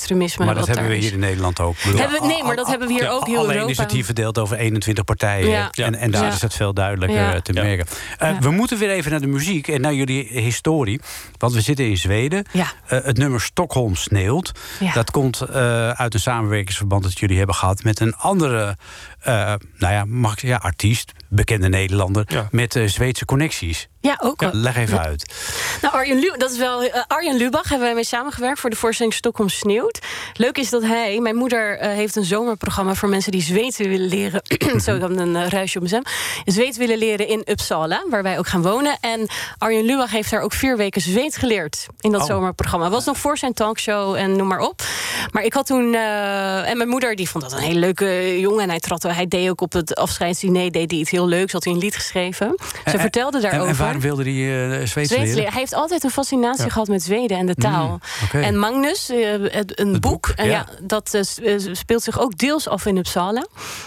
[0.10, 1.76] Maar dat hebben we hier in Nederland ook.
[1.78, 3.72] Hebben we- nee, maar dat hebben we hier ook heel Alleen Europa.
[3.72, 5.50] is het hier verdeeld over 21 partijen.
[5.50, 5.70] Ja.
[5.72, 6.32] En, en daar Ja.
[6.32, 7.34] is het veel duidelijker Ja.
[7.34, 7.86] eh, te merken.
[8.18, 8.38] Eh.
[8.40, 11.02] We moeten weer even naar de muziek en naar jullie historie.
[11.38, 12.46] Want we zitten in Zweden.
[12.52, 12.66] Ja.
[12.88, 14.52] Eh, het nummer Stockholm sneeuwt.
[14.80, 14.94] Ja.
[14.94, 17.84] Dat komt eh, uit een samenwerkingsverband dat jullie hebben gehad...
[17.84, 18.78] met een andere
[19.24, 22.24] nou ja, mag ik, ja, artiest, bekende Nederlander...
[22.28, 22.48] Ja.
[22.52, 23.88] met eh, Zweedse connecties.
[24.02, 24.44] Ja, ook.
[24.52, 25.34] Leg even uit.
[25.82, 28.76] Nou, Arjen, Lu dat is wel, eh, Arjen Lubach hebben wij mee samengewerkt voor de
[28.76, 30.00] voorstelling Stockholm Sneeuwt.
[30.34, 34.08] Leuk is dat hij, mijn moeder eh, heeft een zomerprogramma voor mensen die Zweeds willen
[34.08, 34.42] leren.
[34.86, 36.14] Zo, heb een eh, ruisje op mijn stem.
[36.54, 38.98] Zweeds willen leren in Uppsala, waar wij ook gaan wonen.
[39.02, 42.28] En Arjen Lubach heeft daar ook vier weken Zweeds geleerd in dat Oh.
[42.28, 42.90] zomerprogramma.
[42.90, 44.82] Was nog voor zijn talkshow en noem maar op.
[45.32, 48.64] Maar ik had toen, eh, en mijn moeder die vond dat een hele leuke jongen.
[48.64, 51.52] En hij, trad, hij deed ook op het afscheidsdiner deed hij iets heel leuks.
[51.54, 52.56] Had hij een lied geschreven.
[52.58, 53.70] Ze En- vertelde En, daarover.
[53.70, 55.34] en waarom wilde hij eh Zweeds leren?
[55.44, 57.88] Hij heeft altijd een fascinatie gehad met Zweden en de taal.
[57.88, 58.40] Mm, oké.
[58.40, 59.18] En Magnus, eh,
[59.52, 60.52] het- een Het boek, boek, en ja.
[60.52, 60.66] ja.
[60.82, 63.46] dat eh, eh, speelt zich ook deels af in Uppsala.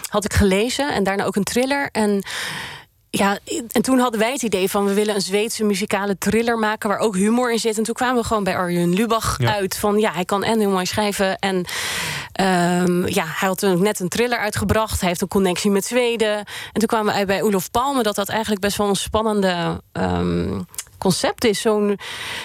[0.09, 1.89] Had ik gelezen en daarna ook een thriller.
[1.93, 2.23] En
[3.17, 3.39] ja,
[3.73, 6.99] en toen hadden wij het idee van we willen een Zweedse muzikale thriller maken waar
[6.99, 7.79] ook humor in zit.
[7.79, 9.55] En toen kwamen we gewoon bij Arjen Lubach Ja.
[9.55, 11.67] uit van ja, hij kan en heel mooi schrijven en
[12.35, 15.01] Ehm, ja, hij had toen net een thriller uitgebracht.
[15.01, 16.37] Hij heeft een connectie met Zweden.
[16.37, 18.03] En toen kwamen we uit bij Olof Palme...
[18.03, 19.83] dat dat eigenlijk best wel een spannende...
[19.93, 20.61] ehm,
[21.05, 21.61] concept is.
[21.61, 21.99] Zo'n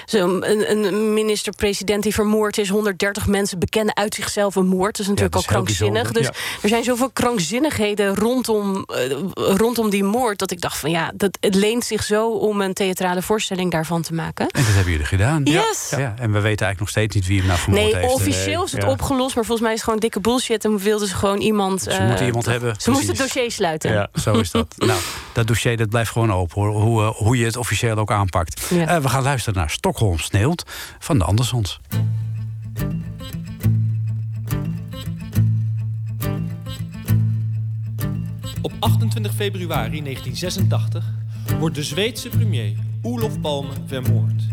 [0.06, 4.98] zo een, een minister-president die vermoord is, 130 mensen bekennen uit zichzelf een moord.
[4.98, 6.12] Dat is natuurlijk dat is heel al krankzinnig.
[6.12, 6.28] Dus
[6.62, 10.40] er zijn zoveel krankzinnigheden rondom, eh, rondom die moord.
[10.40, 14.02] dat ik dacht van ja, dat, het leent zich zo om een theatrale voorstelling daarvan
[14.02, 14.48] te maken.
[14.48, 15.44] En dat hebben jullie gedaan.
[15.44, 15.88] Yes.
[15.90, 15.98] Ja.
[15.98, 16.14] ja.
[16.18, 18.14] En we weten eigenlijk nog steeds niet wie hem nou vermoord Nee, heeft.
[18.14, 20.66] officieel is het opgelost, maar volgens mij is het gewoon dikke bullshit.
[20.66, 21.82] En wilden ze gewoon iemand.
[21.82, 22.76] Ze eh, moeten iemand hebben.
[22.78, 23.92] Ze moesten het dossier sluiten.
[23.92, 24.10] Ja.
[24.14, 24.76] Zo is dat.
[24.78, 25.00] nou,
[25.34, 26.82] dat dossier dat blijft gewoon open hoor.
[26.82, 28.49] Hoe, eh, hoe je het officieel ook aanpakt.
[28.70, 28.88] Ja.
[28.88, 30.64] Eh, we gaan luisteren naar Stockholm Sneeuwt
[31.00, 31.80] van de Andersons.
[38.62, 41.06] Op 28 februari 1986
[41.60, 44.44] wordt de Zweedse premier Olof Palme vermoord.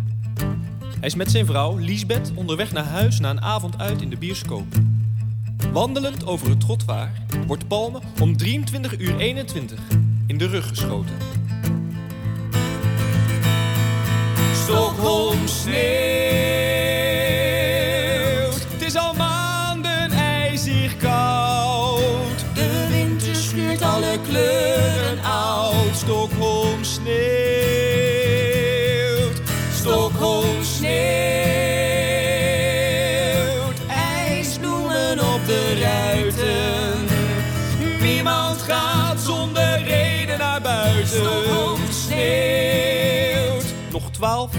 [0.98, 4.16] Hij is met zijn vrouw Lisbeth onderweg naar huis na een avond uit in de
[4.16, 4.66] bioscoop.
[5.72, 7.12] Wandelend over het trottoir
[7.46, 9.78] wordt Palme om 23 uur 21
[10.26, 11.14] in de rug geschoten.
[14.66, 15.86] Stockholm sneeuwt.
[18.72, 22.44] Het is al maanden ijzig koud.
[22.54, 25.96] De winter schuurt alle kleuren oud.
[25.96, 27.16] Stockholm sneeuwt.
[29.74, 31.00] Stockholm sneeuwt.
[33.88, 37.06] IJsbloemen op de ruiten.
[38.00, 41.06] Niemand gaat zonder reden naar buiten.
[41.06, 43.64] Stockholm sneeuwt.
[43.90, 44.55] Nog 12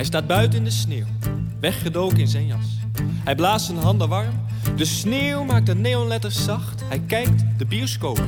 [0.00, 1.06] Hij staat buiten in de sneeuw,
[1.60, 2.78] weggedoken in zijn jas.
[3.24, 4.46] Hij blaast zijn handen warm.
[4.76, 6.82] De sneeuw maakt de neonletters zacht.
[6.88, 8.22] Hij kijkt de bioscoop.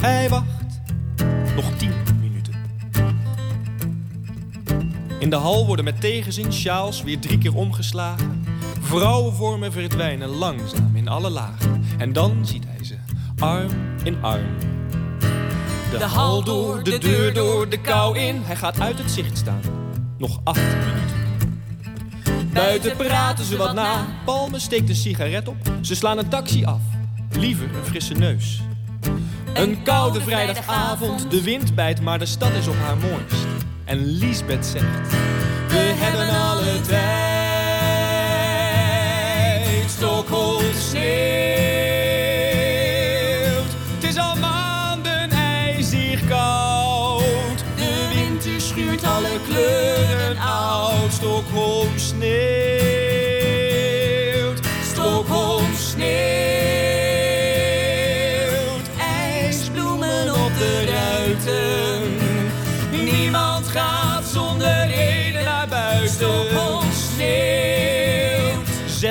[0.00, 0.80] Hij wacht.
[1.54, 2.54] Nog 10 minuten.
[5.18, 8.44] In de hal worden met tegenzin sjaals weer drie keer omgeslagen.
[8.80, 11.84] Vrouwenvormen verdwijnen langzaam in alle lagen.
[11.98, 12.96] En dan ziet hij ze,
[13.38, 13.70] arm
[14.04, 14.56] in arm.
[15.90, 18.40] De hal door, de deur door, de kou in.
[18.42, 19.60] Hij gaat uit het zicht staan.
[20.18, 21.07] Nog acht minuten.
[22.52, 24.06] Buiten praten ze wat na.
[24.24, 25.56] Palme steekt een sigaret op.
[25.80, 26.80] Ze slaan een taxi af.
[27.30, 28.60] Liever een frisse neus.
[29.54, 31.30] Een koude vrijdagavond.
[31.30, 33.46] De wind bijt, maar de stad is op haar mooist.
[33.84, 35.10] En Liesbeth zegt:
[35.68, 37.37] We hebben alle tijd.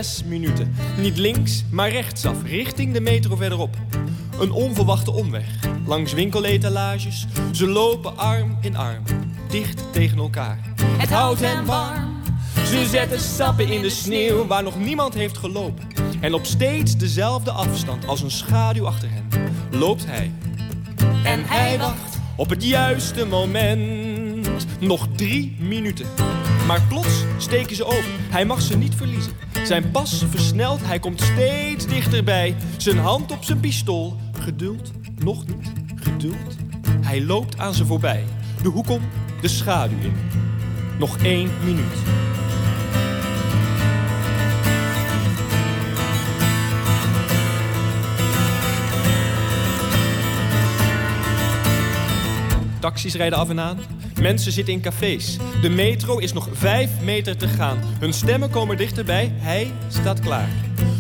[0.03, 0.75] Zes minuten.
[0.97, 3.75] Niet links, maar rechtsaf, richting de metro verderop.
[4.39, 5.45] Een onverwachte omweg.
[5.85, 7.27] Langs winkeletalages.
[7.51, 9.03] Ze lopen arm in arm.
[9.49, 10.59] Dicht tegen elkaar.
[10.81, 12.15] Het houdt hen warm.
[12.65, 15.87] Ze zetten stappen in de sneeuw waar nog niemand heeft gelopen.
[16.19, 20.31] En op steeds dezelfde afstand als een schaduw achter hen loopt hij.
[21.23, 24.65] En hij wacht op het juiste moment.
[24.79, 26.05] Nog drie minuten.
[26.67, 28.09] Maar plots steken ze over.
[28.29, 29.46] Hij mag ze niet verliezen.
[29.63, 32.55] Zijn pas versnelt, hij komt steeds dichterbij.
[32.77, 34.15] Zijn hand op zijn pistool.
[34.39, 36.55] Geduld, nog niet, geduld.
[37.01, 38.23] Hij loopt aan ze voorbij.
[38.61, 39.01] De hoek om,
[39.41, 40.15] de schaduw in.
[40.99, 41.97] Nog één minuut.
[52.79, 53.77] Taxis rijden af en aan.
[54.21, 55.37] Mensen zitten in cafés.
[55.61, 57.79] De metro is nog vijf meter te gaan.
[57.99, 59.31] Hun stemmen komen dichterbij.
[59.33, 60.49] Hij staat klaar.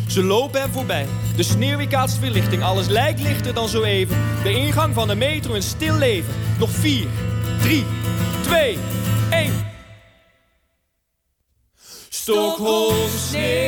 [0.07, 1.05] Ze lopen hem voorbij.
[1.35, 1.87] De sneeuw
[2.19, 2.63] verlichting.
[2.63, 4.17] Alles lijkt lichter dan zo even.
[4.43, 6.33] De ingang van de metro in stil leven.
[6.59, 7.07] Nog vier,
[7.61, 7.85] drie,
[8.41, 8.77] twee,
[9.29, 9.65] één.
[12.09, 13.66] Stockholm sneeuwt.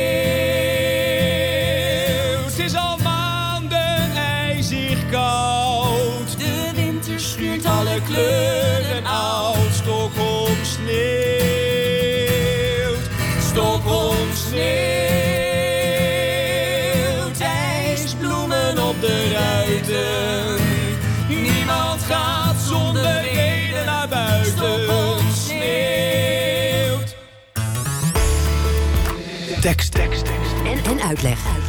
[31.10, 31.59] Uitleg.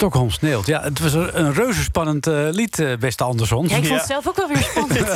[0.00, 0.66] Stockholm sneeuwt.
[0.66, 3.68] Ja, het was een, reuze spannend eh, lied, eh, beste Anderson.
[3.68, 4.98] Ja, ik vond het zelf ook wel weer spannend.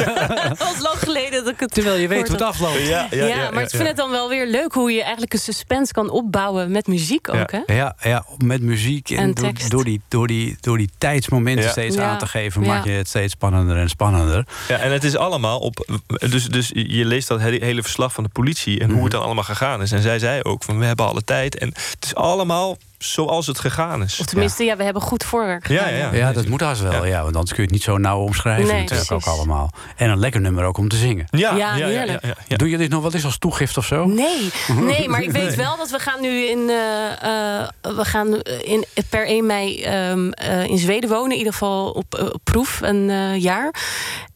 [0.49, 2.79] het was lang geleden dat ik het Terwijl je weet hoe het afloopt.
[2.79, 3.77] Ja, Ja, ja, ja, maar ik ja.
[3.77, 7.29] vind het dan wel weer leuk hoe je eigenlijk een suspense kan opbouwen met muziek
[7.29, 7.63] ook, Ja.
[7.67, 7.75] hè?
[7.75, 9.71] Ja, ja, met muziek en, En door, tekst.
[9.71, 11.71] door, die, door, die, door die tijdsmomenten Ja.
[11.71, 12.03] steeds Ja.
[12.11, 12.63] aan te geven...
[12.63, 12.69] Ja.
[12.69, 14.47] maak je het steeds spannender en spannender.
[14.69, 16.03] Ja, en het is allemaal op.
[16.07, 19.23] Dus, dus je leest dat hele, hele verslag van de politie en hoe het dan
[19.23, 19.93] allemaal gegaan is.
[19.93, 21.59] En zij zei ook van we hebben alle tijd.
[21.59, 22.77] En het is allemaal
[23.13, 24.21] zoals het gegaan is.
[24.21, 25.99] Of tenminste, ja, we hebben goed voorwerk Ja, gedaan.
[25.99, 27.23] ja, Ja, dat moet haast wel, ja.
[27.23, 29.39] want anders kun je het niet zo nauw omschrijven Nee, natuurlijk ook precies.
[29.39, 29.71] allemaal.
[29.97, 31.27] En een lekker nummer ook om te zingen.
[31.31, 32.25] Ja, Ja, ja, ja, heerlijk.
[32.25, 32.57] ja, ja.
[32.57, 34.05] Doe je dit nog wel eens als toegift of zo?
[34.07, 38.35] Nee, nee, maar ik weet wel dat we gaan nu in, eh, eh, we gaan
[38.43, 41.31] in, per 1 mei ehm, eh, in Zweden wonen.
[41.33, 43.75] In ieder geval op, op proef een eh, jaar.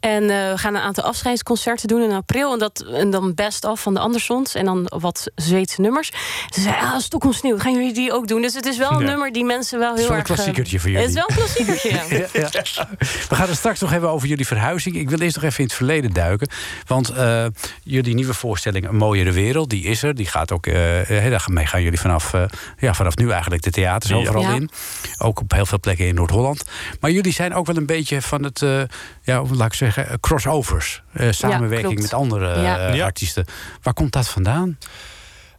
[0.01, 2.53] En eh, we gaan een aantal afscheidsconcerten doen in april.
[2.53, 4.55] En, dat, en dan best af van de Andersons.
[4.55, 6.11] En dan wat Zweedse nummers.
[6.55, 8.43] Ze zei, ah, Stockholm Sneeuw, gaan jullie die ook doen?
[8.43, 9.07] Dus het is wel een Ja.
[9.07, 10.29] nummer die mensen wel heel is wel een erg...
[10.29, 11.07] eh, klassiekertje voor jullie.
[11.07, 11.91] Het is wel een klassiekertje,
[12.33, 12.89] ja.
[13.29, 14.97] We gaan het straks nog hebben over jullie verhuizing.
[14.97, 16.49] Ik wil eerst nog even in het verleden duiken.
[16.87, 17.47] Want eh,
[17.83, 20.15] jullie nieuwe voorstelling Een Mooiere Wereld, die is er.
[20.15, 22.43] Die gaat ook, eh eh, daarmee gaan jullie vanaf, eh,
[22.79, 24.71] ja, vanaf nu eigenlijk de theaters overal in.
[25.19, 26.65] Ook op heel veel plekken in Noord-Holland.
[27.01, 28.81] Maar jullie zijn ook wel een beetje van het, eh,
[29.23, 31.03] ja, laat ik zeggen, eh, crossovers.
[31.13, 32.79] Eh, samenwerking met andere Ja.
[32.89, 33.05] eh, Ja.
[33.05, 33.45] artiesten.
[33.83, 34.79] Waar komt dat vandaan?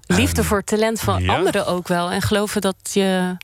[0.06, 1.36] liefde voor talent van ja.
[1.36, 2.12] anderen ook wel.
[2.12, 3.38] En geloven dat je.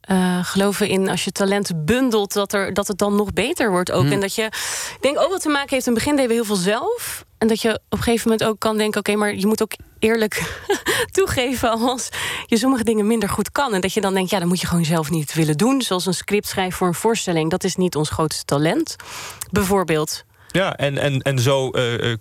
[0.00, 3.90] eh, geloven in als je talenten bundelt, dat, er, dat het dan nog beter wordt
[3.90, 4.04] ook.
[4.04, 4.42] En dat je.
[4.42, 5.86] Ik denk ook wat te maken heeft.
[5.86, 7.24] In het begin deden we heel veel zelf.
[7.42, 9.72] En dat je op een gegeven moment ook kan denken: oké, maar je moet ook
[9.98, 10.62] eerlijk
[11.10, 12.08] toegeven als
[12.46, 13.74] je sommige dingen minder goed kan.
[13.74, 15.82] En dat je dan denkt: ja, dan moet je gewoon zelf niet willen doen.
[15.82, 17.50] Zoals een script schrijven voor een voorstelling.
[17.50, 18.96] Dat is niet ons grootste talent.
[19.50, 20.24] Bijvoorbeeld.
[20.48, 22.18] Ja, en, en, en zo eh, eh,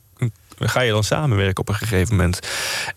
[0.69, 2.39] ga je dan samenwerken op een gegeven moment.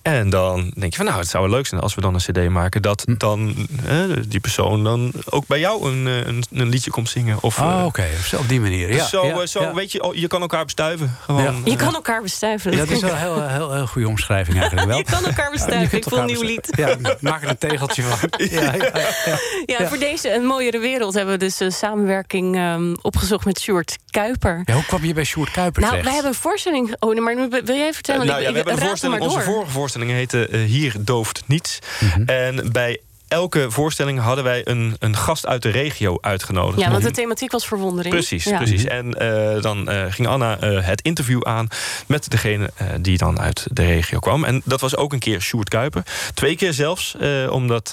[0.02, 2.20] En dan denk je van nou, het zou wel leuk zijn als we dan een
[2.20, 2.82] cd maken...
[2.82, 3.14] dat Hm.
[3.18, 3.54] dan
[3.86, 3.96] eh,
[4.28, 7.36] die persoon dan ook bij jou een, eh, een, een liedje komt zingen.
[7.40, 8.04] Of, Oh, eh, oké.
[8.26, 8.86] Zo op die manier.
[8.86, 9.74] dus Ja, zo, ja, eh, zo ja.
[9.74, 11.16] weet je, oh, je kan elkaar bestuiven.
[11.20, 11.52] Gewoon, Ja.
[11.64, 12.76] Je kan elkaar bestuiven.
[12.76, 14.96] Dat is wel een heel, heel, heel goede omschrijving eigenlijk wel.
[15.04, 15.98] Je kan elkaar bestuiven.
[15.98, 16.68] Ik voel een nieuw lied.
[16.76, 18.28] Ja, maak er een tegeltje van.
[18.50, 18.90] Ja, ja, ja.
[19.24, 19.38] Ja,
[19.78, 19.88] Ja.
[19.88, 24.62] voor deze Een Mooiere Wereld hebben we dus een samenwerking ehm, opgezocht met Sjoerd Kuiper.
[24.64, 26.04] Ja, hoe kwam je bij Sjoerd Kuiper Nou, terecht?
[26.04, 26.94] wij hebben een voorstelling.
[26.98, 28.26] Oh, nee, maar nu- wil jij vertellen?
[28.26, 29.22] nou Ik- ja, we hebben een voorstelling.
[29.22, 31.78] Onze vorige voorstelling heette eh, Hier dooft niets.
[32.00, 32.22] Mhm.
[32.22, 36.80] En bij elke voorstelling hadden wij een, een gast uit de regio uitgenodigd.
[36.80, 38.14] Ja, want de thematiek was verwondering.
[38.14, 38.56] Precies, Ja.
[38.56, 38.84] precies.
[38.84, 41.68] En eh, dan eh, ging Anna eh, het interview aan
[42.06, 44.44] met degene eh, die dan uit de regio kwam.
[44.44, 46.02] En dat was ook een keer Sjoerd Kuiper.
[46.34, 47.90] Twee keer zelfs, eh, omdat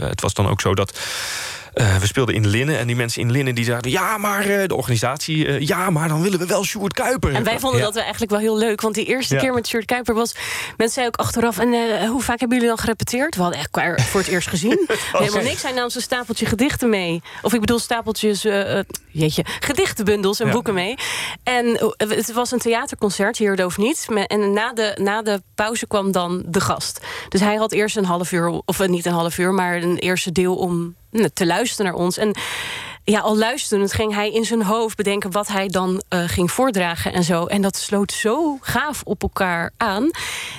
[0.00, 0.98] het was dan ook zo dat...
[1.74, 3.90] eh, we speelden in Linnen en die mensen in Linnen die zeiden...
[3.90, 7.34] ja, maar eh, de organisatie, eh, ja, maar dan willen we wel Sjoerd Kuiper.
[7.34, 7.84] En wij vonden Ja.
[7.84, 8.80] dat we eigenlijk wel heel leuk.
[8.80, 9.40] Want die eerste Ja.
[9.40, 10.34] keer met Sjoerd Kuiper was...
[10.76, 11.58] Mensen zeiden ook achteraf...
[11.58, 13.36] En eh, hoe vaak hebben jullie dan gerepeteerd?
[13.36, 14.86] We hadden echt voor het eerst gezien.
[15.12, 15.62] Helemaal niks.
[15.62, 17.22] Hij nam zijn stapeltje gedichten mee.
[17.42, 18.42] Of ik bedoel stapeltjes...
[19.10, 20.52] jeetje, gedichtenbundels en Ja.
[20.52, 20.94] boeken mee.
[21.42, 24.06] En het was een theaterconcert, hier doof niet.
[24.26, 27.00] En na de, na de pauze kwam dan de gast.
[27.28, 28.62] Dus hij had eerst een half uur...
[28.64, 30.94] Of niet een half uur, maar een eerste deel om
[31.32, 32.16] te luisteren naar ons.
[32.16, 32.36] En
[33.04, 37.12] ja, al luisterend ging hij in zijn hoofd bedenken wat hij dan eh, ging voordragen
[37.12, 37.46] en zo.
[37.46, 40.10] En dat sloot zo gaaf op elkaar aan.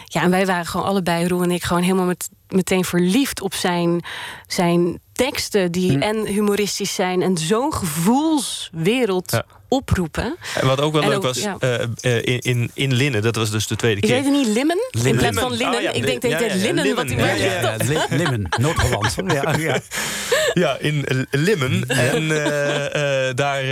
[0.05, 3.53] Ja, en wij waren gewoon allebei, Roel en ik, gewoon helemaal met, meteen verliefd op
[3.53, 4.03] zijn,
[4.47, 9.43] zijn teksten, die en humoristisch zijn en zo'n gevoelswereld Ja.
[9.67, 10.35] oproepen.
[10.55, 11.55] En wat ook wel En leuk ook, was, ja.
[11.59, 14.15] eh, eh, in, in, in Linnen, dat was dus de tweede Ik keer.
[14.15, 14.77] weet het niet, limmen?
[14.91, 15.21] In Limmen.
[15.21, 15.75] plaats van linnen.
[15.75, 15.91] Oh, ja.
[15.91, 17.07] Ik denk dat het linnen, limmen.
[17.07, 17.75] wat hij Ja,
[18.17, 19.15] Limmen, Noord-Holland.
[19.27, 19.79] Ja, ja.
[20.53, 21.87] Ja, in eh, Limmen.
[21.87, 22.27] En
[23.35, 23.63] daar,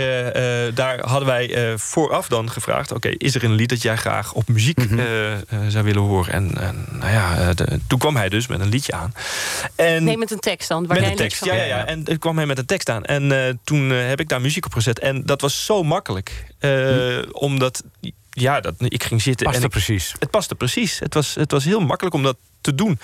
[0.74, 2.92] daar hadden wij eh, vooraf dan gevraagd...
[2.92, 6.32] oké, is er een lied dat jij graag op muziek eh, eh, zou willen horen?
[6.32, 6.50] En
[6.92, 9.12] nou ja, de- toen kwam hij dus met een liedje aan.
[9.76, 10.86] En Nee, met een tekst dan.
[10.86, 11.86] Waar jij tekst, ja, ja, ja.
[11.86, 13.04] En er kwam hij met een tekst aan.
[13.04, 14.98] En eh, toen eh, heb ik daar muziek op gezet.
[14.98, 16.46] En dat was zo makkelijk.
[16.58, 17.82] Eh, Omdat,
[18.30, 20.14] ja, dat, ik ging zitten Past en ik- precies.
[20.18, 20.98] het paste precies.
[20.98, 22.98] Het was, het was heel makkelijk om dat te doen.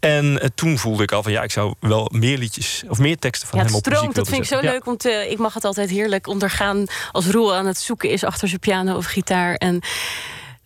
[0.00, 3.48] En toen voelde ik al van ja, ik zou wel meer liedjes of meer teksten
[3.48, 4.16] van Ja, hem het op muziek stroomt.
[4.26, 4.84] Dat vind ik zo leuk.
[4.84, 8.48] Want eh, ik mag het altijd heerlijk ondergaan als Roel aan het zoeken is achter
[8.48, 9.54] zijn piano of gitaar.
[9.54, 9.80] En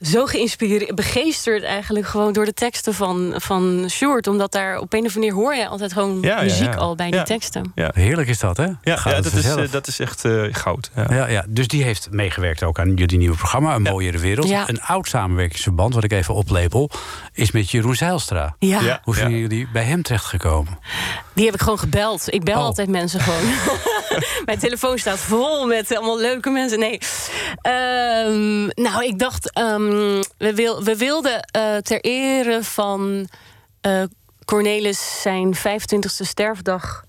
[0.03, 4.27] zo geïnspireerd, begeesterd eigenlijk gewoon door de teksten van, van Sjoerd.
[4.27, 6.79] Omdat daar op een of andere manier hoor je altijd gewoon Ja, ja, muziek ja.
[6.79, 7.23] al bij die Ja.
[7.23, 7.73] teksten.
[7.75, 8.67] Ja, Heerlijk is dat, hè?
[8.83, 10.91] ja, dat, is, eh, dat is echt eh, goud.
[10.97, 11.07] Ja.
[11.11, 14.49] Ja, ja, dus die heeft meegewerkt ook aan jullie nieuwe programma, Een Mooiere Wereld.
[14.49, 14.69] Ja.
[14.69, 16.91] Een oud samenwerkingsverband, wat ik even oplepel,
[17.33, 18.55] is met Jeroen Zeilstra.
[18.59, 19.01] Ja, Ja.
[19.05, 20.79] Hoe zijn jullie bij hem terechtgekomen?
[21.35, 22.33] die heb ik gewoon gebeld.
[22.33, 22.65] Ik bel Oh.
[22.65, 23.43] altijd mensen gewoon.
[24.45, 26.79] Mijn telefoon staat vol met allemaal leuke mensen.
[26.79, 26.99] Nee.
[27.63, 29.51] Ehm, nou, ik dacht,
[30.39, 33.29] we, we wilden eh, ter ere van
[33.81, 34.03] eh,
[34.45, 37.05] Cornelis zijn 25e sterfdag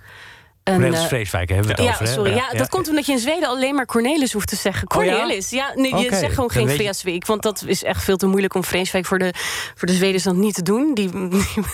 [0.63, 2.05] een, Cornelis eh, Vreeswijk hebben we het ja, over.
[2.05, 2.11] hè?
[2.11, 2.35] sorry.
[2.35, 4.89] Ja, dat komt omdat je in Zweden alleen maar Cornelis hoeft te zeggen.
[4.97, 5.11] Oh, ja?
[5.11, 5.49] Cornelis.
[5.49, 5.71] ja?
[5.75, 7.25] nee, je zegt gewoon geen Vreeswijk.
[7.25, 9.33] Want dat is echt veel te moeilijk om Vreeswijk voor de,
[9.75, 10.93] voor de Zweden dan niet te doen.
[10.93, 11.09] Die,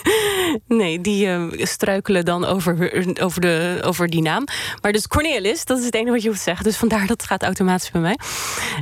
[0.68, 4.44] nee, die eh, struikelen dan over, over, de, over die naam.
[4.82, 6.66] Maar dus Cornelis, dat is het enige wat je hoeft te zeggen.
[6.66, 8.18] Dus vandaar dat gaat automatisch bij mij.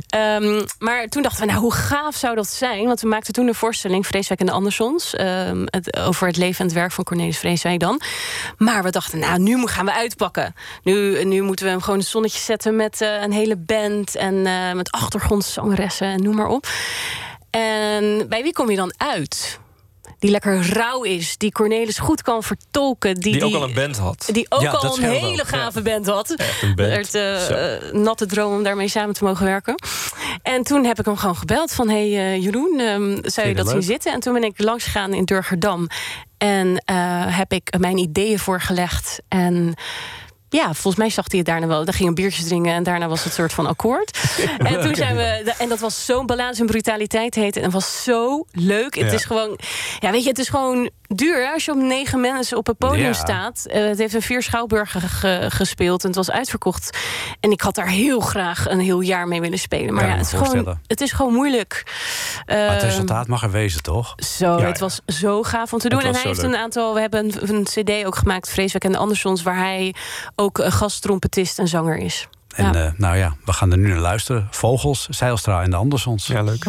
[0.08, 2.86] Ehm, maar toen dachten we, nou, hoe gaaf zou dat zijn?
[2.86, 5.14] Want we maakten toen een voorstelling, Vreeswijk en de Andersons...
[5.14, 8.00] ehm, het, over het leven en het werk van Cornelis Vreeswijk dan.
[8.56, 10.54] Maar we dachten, nou, nu gaan we uitpakken.
[10.82, 14.16] Nu, nu moeten we hem gewoon een zonnetje zetten met eh, een hele band...
[14.16, 16.68] en eh, met achtergrondzangeressen en noem maar op.
[17.50, 19.60] En bij wie kom je dan uit?
[20.18, 23.14] Die lekker rauw is, die Cornelis goed kan vertolken.
[23.14, 24.28] Die, Die ook al een band had.
[24.32, 26.30] Die ook Ja, al een hele ook, gave band had.
[26.30, 26.92] Echt een band.
[26.92, 29.74] Het eh, natte droom om daarmee samen te mogen werken.
[30.42, 31.88] En toen heb ik hem gewoon gebeld van...
[31.88, 34.12] hey, eh, Jeroen, ehm, zou je dat zien zitten?
[34.12, 35.88] En toen ben ik langs gegaan in Durgerdam.
[36.38, 36.96] En eh,
[37.36, 39.20] heb ik mijn ideeën voorgelegd.
[39.28, 39.74] En
[40.50, 41.84] ja, volgens mij zag hij het daarna wel.
[41.84, 44.18] Dan ging een biertje drinken en daarna was het soort van akkoord.
[44.58, 45.54] En toen zijn we.
[45.58, 47.56] En dat was zo'n balans en brutaliteit heet.
[47.56, 48.94] En het was zo leuk.
[48.94, 49.12] Het Ja.
[49.12, 49.58] is gewoon.
[49.98, 52.78] Ja, weet je, het is gewoon duur hè, als je op negen mensen op het
[52.78, 53.12] podium Ja.
[53.12, 53.64] staat.
[53.66, 56.98] Eh, het heeft een vier schouwburgen ge- gespeeld en het was uitverkocht.
[57.40, 59.94] En ik had daar heel graag een heel jaar mee willen spelen.
[59.94, 61.82] Maar Ja, het, is gewoon, het is gewoon moeilijk.
[62.46, 64.14] Maar het Ehm, resultaat mag er wezen, toch?
[64.16, 66.00] zo, het was zo gaaf om te doen.
[66.00, 66.50] En hij heeft leuk.
[66.52, 66.94] een aantal.
[66.94, 69.94] We hebben een, een CD ook gemaakt, Vreeswijk en de Andersons, waar hij
[70.38, 72.28] ook een gasttrompetist en zanger is.
[72.54, 72.84] En Ja.
[72.86, 74.48] eh, nou ja, we gaan er nu naar luisteren.
[74.50, 76.26] Vogels, Zeilstra en de Andersons.
[76.26, 76.64] Ja, leuk.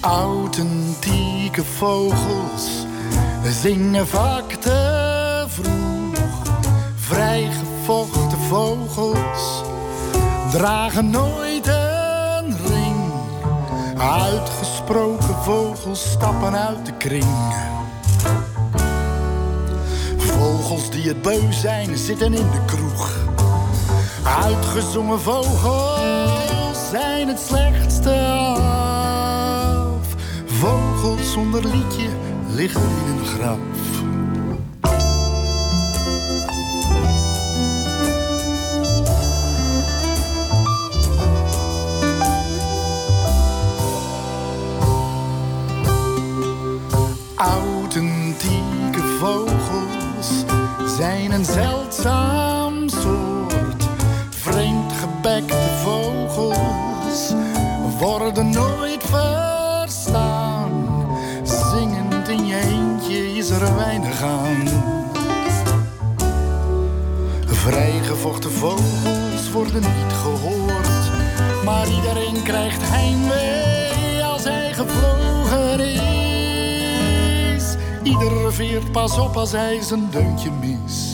[0.00, 2.86] Authentieke vogels
[3.44, 6.42] zingen vaak te vroeg.
[6.96, 9.62] Vrijgevochten vogels
[10.50, 12.96] dragen nooit een ring.
[13.98, 17.54] Uitgesproken vogels stappen uit de kring.
[20.16, 23.16] Vogels die het beu zijn, zitten in de kroeg.
[24.42, 28.97] Uitgezongen vogels zijn het slechtste.
[30.58, 32.08] Vogels zonder liedje
[32.48, 33.58] liggen in een graf.
[47.36, 50.44] Authentieke vogels
[50.96, 53.88] zijn een zeldzaam soort.
[54.30, 57.32] Vreemdgebekte vogels
[57.98, 59.57] worden nooit verstaan.
[63.50, 64.68] Is er weinig aan.
[67.46, 71.10] Vrijgevochten vogels worden niet gehoord.
[71.64, 77.74] Maar iedereen krijgt heimwee als hij gevlogen is.
[78.02, 81.07] Ieder veert pas op als hij zijn deuntje mist.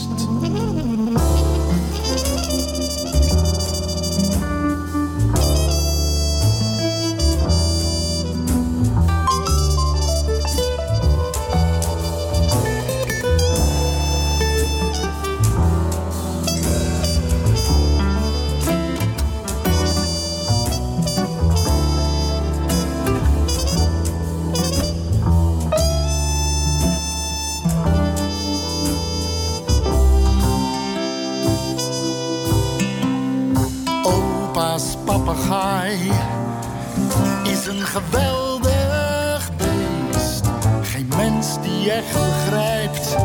[37.95, 40.43] Geweldig beest.
[40.81, 43.15] Geen mens die echt begrijpt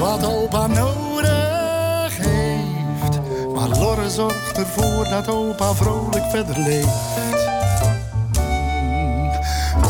[0.00, 3.20] wat opa nodig heeft.
[3.54, 6.88] Maar Lorre zorgt ervoor dat opa vrolijk verder leeft.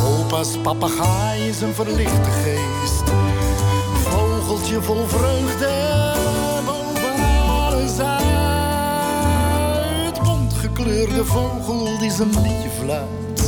[0.04, 3.02] Opa's papegaai is een verlichte geest.
[4.08, 5.68] vogeltje vol vreugde
[6.66, 8.20] boven alles uit.
[11.24, 13.39] Vogel die zijn liedje fluit.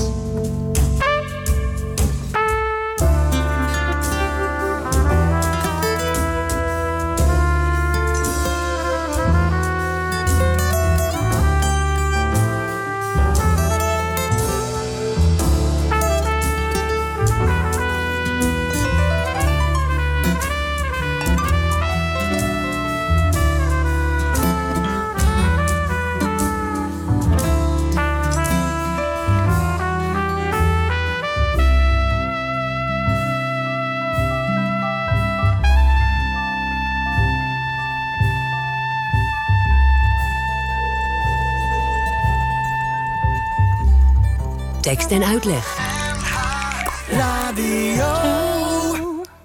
[44.92, 45.76] Tekst en uitleg.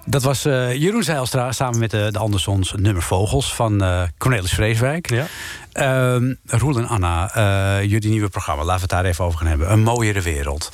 [0.05, 4.51] Dat was eh, Jeroen Zeilstra samen met de, de Andersons nummer Vogels van eh, Cornelis
[4.51, 5.09] Vreeswijk.
[5.09, 5.25] Ja.
[5.71, 9.47] Ehm, Roel en Anna, eh, jullie nieuwe programma, laten we het daar even over gaan
[9.47, 9.71] hebben.
[9.71, 10.71] Een mooiere wereld.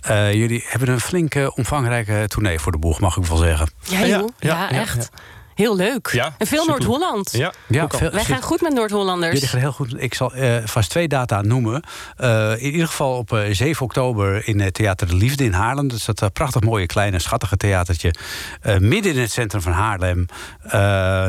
[0.00, 3.70] Eh, jullie hebben een flinke, omvangrijke tournee voor de boeg, mag ik wel zeggen.
[3.80, 4.28] Ja, joh.
[4.38, 5.10] Ja, Ja, ja, echt.
[5.12, 5.20] ja.
[5.56, 6.08] Heel leuk.
[6.12, 6.64] Ja, en veel.
[6.66, 7.30] Noord-Holland.
[7.32, 9.32] Ja, Ja, veel- Wij gaan goed met Noord-Hollanders.
[9.32, 9.94] Jullie gaan heel goed.
[10.02, 11.82] Ik zal eh, vast twee data noemen.
[12.16, 15.88] Eh, in ieder geval op eh, 7 oktober in het Theater de Liefde in Haarlem.
[15.88, 18.14] Dat is dat prachtig mooie, kleine, schattige theatertje.
[18.60, 20.26] eh, midden in het centrum van Haarlem.
[20.62, 20.70] Eh,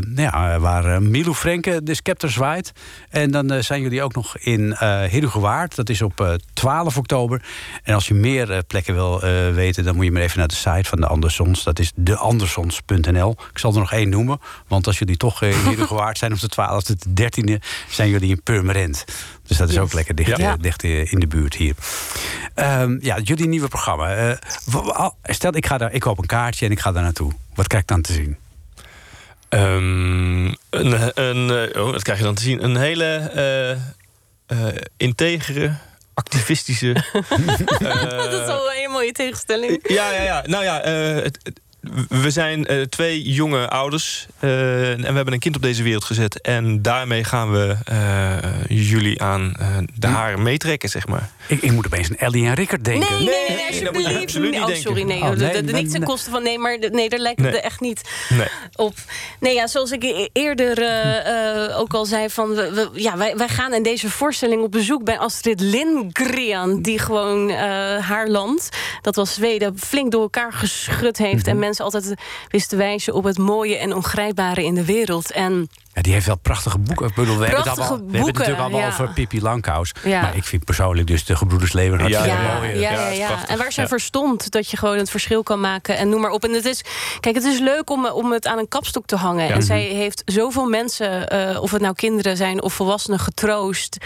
[0.08, 2.72] nou ja, waar Milou Frenke de scepter zwaait.
[3.10, 5.76] En dan zijn jullie ook nog in eh Herugewaard.
[5.76, 7.42] Dat is op eh, 12 oktober.
[7.84, 9.84] En als je meer eh, plekken wil eh, weten...
[9.84, 11.64] dan moet je maar even naar de site van de Andersons.
[11.64, 13.36] Dat is deandersons.nl.
[13.52, 14.42] Ik zal er nog één noemen.
[14.68, 17.64] Want als jullie toch eh, in Herugewaard zijn op de 12e, de 13e...
[17.90, 19.06] zijn jullie in Purmerend.
[19.48, 19.84] Dus dat is Yes.
[19.84, 20.52] ook lekker dicht, Ja.
[20.54, 21.76] eh, dicht eh, in de buurt hier.
[22.54, 24.16] Ehm, ja, jullie nieuwe programma.
[24.16, 27.32] Eh, stel, ik, ga daar, ik koop een kaartje en ik ga daar naartoe.
[27.56, 28.38] Wat krijg ik dan te zien?
[29.50, 32.64] Ehm, een, een, eh, oh, wat krijg je dan te zien?
[32.64, 33.72] Een hele eh,
[34.68, 35.76] eh, integere,
[36.14, 36.94] activistische.
[38.10, 39.80] dat is wel een hele mooie tegenstelling.
[39.88, 40.44] Ja, ja, ja.
[40.46, 41.60] Nou ja, eh, het- het-
[42.10, 44.28] we zijn eh, twee jonge ouders.
[44.40, 46.42] eh, en we hebben een kind op deze wereld gezet.
[46.42, 51.30] En daarmee gaan we eh, jullie aan eh, de haren meetrekken, zeg maar.
[51.48, 53.10] Ik, ik moet opeens aan Ellie en Rickert denken.
[53.12, 54.22] Nee, nee, nee, nee, alsjeblieft.
[54.22, 55.22] absoluut niet oh, sorry, nee.
[55.22, 56.10] Oh, nee, nee, niks ten nee.
[56.10, 56.44] koste van...
[56.44, 57.52] Nee, maar nee, daar lijkt Nee.
[57.52, 58.48] het echt niet Nee.
[58.76, 58.94] op.
[59.40, 62.30] Nee, ja, zoals ik e- eerder eh, eh, ook al zei...
[62.30, 66.82] Van, we, we- ja, wij, wij gaan in deze voorstelling op bezoek bij Astrid Lindgren...
[66.82, 67.58] die gewoon eh,
[67.98, 68.70] haar land,
[69.02, 71.42] dat was Zweden, flink door elkaar geschud heeft...
[71.46, 71.50] Mhm.
[71.50, 72.14] en mensen altijd
[72.48, 75.32] wist te wijzen op het mooie en ongrijpbare in de wereld.
[75.32, 77.08] En Ja, die heeft wel prachtige boeken.
[77.08, 78.88] Ik bedoel, we, hebben, het Prachtige allemaal, we hebben het natuurlijk allemaal ja.
[78.88, 79.92] over Pippi Langkous.
[80.04, 80.22] Ja.
[80.22, 82.80] Maar ik vind persoonlijk dus de Gebroeders Leeuwenhard Ja, veel ja, mooier.
[82.80, 83.48] ja, Ja.
[83.48, 83.90] En waar zij Ja.
[83.90, 86.44] verstond dat je gewoon het verschil kan maken en noem maar op.
[86.44, 86.82] En het is,
[87.20, 89.50] kijk, het is leuk om, om het aan een kapstok te hangen.
[89.50, 93.98] En zij heeft zoveel mensen, eh, of het nou kinderen zijn of volwassenen, getroost.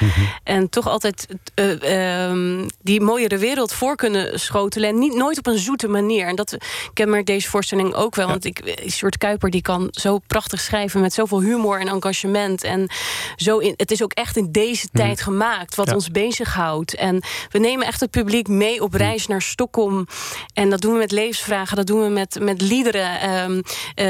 [0.43, 4.89] En toch altijd eh, ehm, die mooiere wereld voor kunnen schotelen.
[4.89, 6.27] En niet nooit op een zoete manier.
[6.27, 6.57] En dat
[6.93, 8.27] kenmerkt deze voorstelling ook wel.
[8.27, 12.63] Want ik, Sjoerd Kuiper die kan zo prachtig schrijven met zoveel humor en engagement.
[12.63, 12.89] En
[13.35, 15.93] zo in, het is ook echt in deze tijd gemaakt, wat Ja.
[15.93, 16.95] ons bezighoudt.
[16.95, 20.07] En we nemen echt het publiek mee op reis naar Stockholm.
[20.53, 23.19] En dat doen we met levensvragen, dat doen we met, met liederen.
[23.19, 23.61] Ehm,
[23.95, 24.05] eh,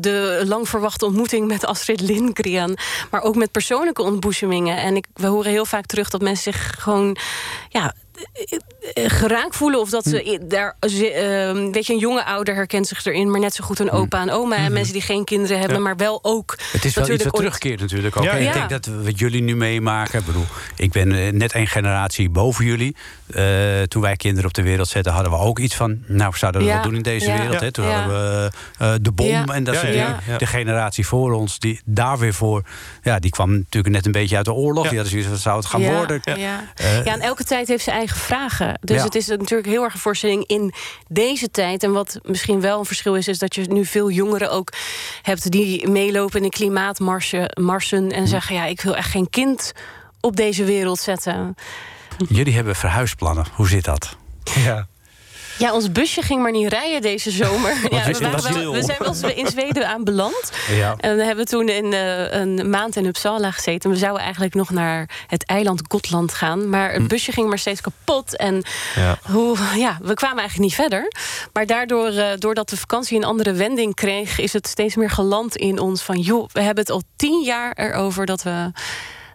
[0.00, 2.78] de lang verwachte ontmoeting met Astrid Lindgren.
[3.10, 4.76] Maar ook met persoonlijke ontboezemingen.
[4.76, 7.16] En ik, we horen heel vaak terug dat mensen zich gewoon...
[7.68, 7.94] Ja,
[8.94, 10.48] geraakt voelen of dat ze Hm.
[10.48, 13.78] daar ze, ehm, weet je een jonge ouder herkent zich erin maar net zo goed
[13.78, 15.82] een opa en oma en mensen die geen kinderen hebben Ja.
[15.82, 18.24] maar wel ook Het is wel iets wat ooit- terugkeert natuurlijk ook.
[18.24, 20.18] Ja, Ik denk dat wat jullie nu meemaken...
[20.18, 20.44] Ik bedoel,
[20.76, 22.96] ik ben eh, net één generatie boven jullie.
[23.34, 25.12] Eh, toen wij kinderen op de wereld zetten...
[25.12, 25.98] hadden we ook iets van...
[26.06, 27.60] nou, we zouden we Ja, wat doen in deze ja, wereld.
[27.60, 27.72] Hè?
[27.72, 27.90] Toen ja.
[28.00, 29.44] hadden we eh, de bom Ja.
[29.44, 30.20] en dat Ja, soort ja, dingen.
[30.26, 30.38] ja.
[30.38, 32.62] De generatie voor ons, die daar weer voor...
[33.02, 34.90] ja, die kwam natuurlijk net een beetje uit de oorlog.
[34.90, 35.04] Ja.
[35.04, 36.20] Zoiets van, zou het gaan ja, worden?
[36.24, 36.36] Ja.
[36.36, 38.78] Ja, en elke tijd heeft zijn eigen vragen.
[38.80, 39.04] Dus Ja.
[39.04, 40.72] het is natuurlijk heel erg een voorstelling in
[41.08, 41.82] deze tijd.
[41.82, 44.72] En wat misschien wel een verschil is, is dat je nu veel jongeren ook
[45.22, 48.10] hebt die meelopen in de klimaatmarsen marsen Hm.
[48.10, 49.72] en zeggen: Ja, ik wil echt geen kind
[50.20, 51.54] op deze wereld zetten.
[52.28, 53.46] Jullie hebben verhuisplannen.
[53.52, 54.16] Hoe zit dat?
[54.54, 54.86] Ja.
[55.58, 57.70] Ja, ons busje ging maar niet rijden deze zomer.
[57.90, 60.52] Ja, we, waren wel- we zijn wel eens in Zweden aanbeland.
[60.70, 60.94] Ja.
[60.98, 63.90] En we hebben toen in, eh, een maand in Uppsala gezeten.
[63.90, 66.68] We zouden eigenlijk nog naar het eiland Gotland gaan.
[66.68, 66.98] Maar Hm.
[66.98, 68.36] het busje ging maar steeds kapot.
[68.36, 68.62] En
[68.94, 69.18] Ja.
[69.30, 71.12] hoe, ja, we kwamen eigenlijk niet verder.
[71.52, 74.38] Maar daardoor, eh, doordat de vakantie een andere wending kreeg...
[74.38, 76.18] is het steeds meer geland in ons van...
[76.18, 78.70] joh, we hebben het al tien jaar erover dat we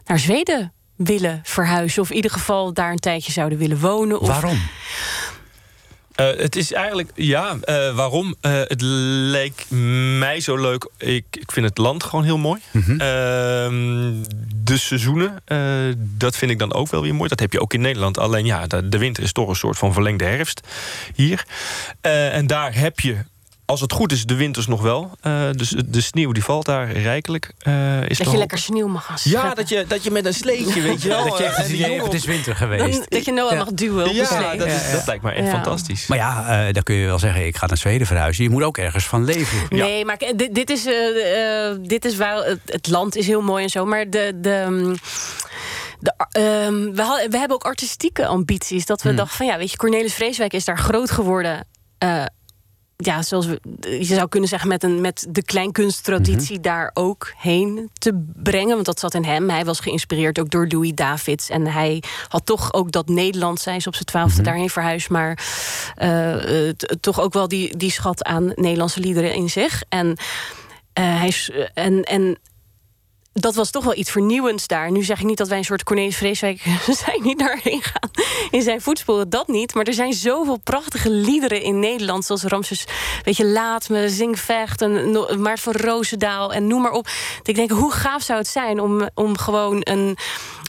[0.04, 2.02] naar Zweden willen verhuizen.
[2.02, 4.20] Of in ieder geval daar een tijdje zouden willen wonen.
[4.20, 4.60] Of, Waarom?
[6.20, 8.34] Uh, het is eigenlijk, ja, uh, waarom?
[8.42, 9.64] Uh, het leek
[10.18, 10.90] mij zo leuk.
[10.98, 12.60] Ik, ik vind het land gewoon heel mooi.
[12.70, 12.98] Mm -hmm.
[14.64, 15.42] de seizoenen,
[15.98, 17.28] dat vind ik dan ook wel weer mooi.
[17.28, 18.18] Dat heb je ook in Nederland.
[18.18, 20.60] Alleen ja, de, de winter is toch een soort van verlengde herfst
[21.14, 21.44] hier.
[22.00, 23.16] en daar heb je
[23.70, 25.10] als het goed is, de winters nog wel.
[25.22, 27.52] Uh, dus de sneeuw die valt daar rijkelijk.
[27.62, 30.34] Uh, is dat je lekker sneeuw mag gaan Ja, dat je, dat je met een
[30.34, 31.24] sleetje, weet je wel.
[31.24, 32.92] dat je echt het, het is winter geweest.
[32.92, 33.58] Dan, dat je Noah ja.
[33.58, 36.06] mag duwen op ja, dat, is, dat lijkt me echt fantastisch.
[36.06, 38.44] Maar ja, uh, dan kun je wel zeggen, ik ga naar Zweden verhuizen.
[38.44, 39.58] Je moet ook ergens van leven.
[39.68, 40.88] Nee, maar dit, dit is,
[41.80, 43.84] dit is waar, het, het, land is heel mooi en zo.
[43.84, 44.32] Maar de...
[44.40, 44.94] de um,
[46.02, 46.14] de,
[46.66, 48.86] um, we, we, hebben ook artistieke ambities.
[48.86, 49.16] Dat we hmm.
[49.16, 51.66] dachten van ja, weet je, Cornelis Vreeswijk is daar groot geworden.
[52.04, 52.24] Uh,
[53.06, 57.32] ja, zoals we, je zou kunnen zeggen, met, een, met de kleinkunsttraditie mm daar ook
[57.36, 58.74] heen te brengen.
[58.74, 59.50] Want dat zat in hem.
[59.50, 61.48] Hij was geïnspireerd ook door Louis Davids.
[61.48, 65.08] En hij had toch ook dat Nederland, zijn ze op zijn twaalfde mm daarheen verhuisd.
[65.08, 65.38] Maar
[66.02, 66.68] uh,
[67.00, 69.82] toch ook wel die, die schat aan Nederlandse liederen in zich.
[69.88, 70.14] En, uh,
[70.94, 71.32] hij,
[71.74, 72.38] en, en
[73.32, 74.90] dat was toch wel iets vernieuwends daar.
[74.90, 76.60] Nu zeg ik niet dat wij een soort Cornelis Vreeswijk
[77.04, 78.10] zijn niet daarheen gaan
[78.50, 79.30] in zijn voetsporen.
[79.30, 79.74] Dat niet.
[79.74, 82.24] Maar er zijn zoveel prachtige liederen in Nederland.
[82.24, 82.86] Zoals Ramses,
[83.24, 84.86] weet je, Laat me, Zing Vecht,
[85.38, 87.08] Maart van Roosendaal en noem maar op.
[87.42, 90.16] Ik denk, hoe gaaf zou het zijn om, om gewoon een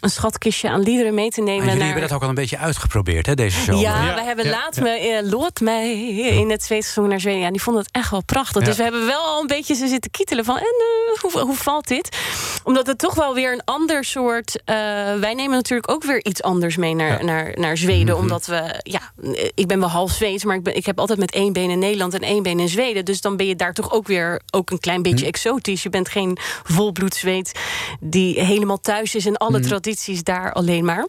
[0.02, 1.58] een schatkistje aan liederen mee te nemen.
[1.58, 3.82] Maar jullie hebben dat ook al een beetje uitgeprobeerd, hè, deze zomer?
[3.82, 4.16] Ja, ja.
[4.16, 7.42] we hebben Laat me, uh, Lood mij in het Zweedse naar Zweden.
[7.42, 8.64] Ja, die vonden het echt wel prachtig.
[8.64, 10.58] Dus we hebben wel al een beetje ze zitten kietelen van...
[10.58, 12.18] en uh, hoe, hoe valt dit?
[12.64, 14.56] Omdat het toch wel weer een ander soort...
[14.56, 14.76] Uh,
[15.20, 18.02] wij nemen natuurlijk ook weer iets anders mee naar, naar, naar Zweden.
[18.02, 18.22] Mm -hmm.
[18.22, 18.80] Omdat we...
[18.84, 19.12] Ja,
[19.56, 21.80] ik ben wel half Zweeds, maar ik, ben, ik heb altijd met één been in
[21.80, 22.14] Nederland...
[22.14, 23.06] en één been in Zweden.
[23.06, 25.32] Dus dan ben je daar toch ook weer ook een klein beetje mm.
[25.32, 25.84] exotisch.
[25.84, 27.60] Je bent geen volbloed Zweed
[28.00, 29.64] die helemaal thuis is in alle mm.
[29.64, 29.91] tradities
[30.24, 31.08] daar alleen maar.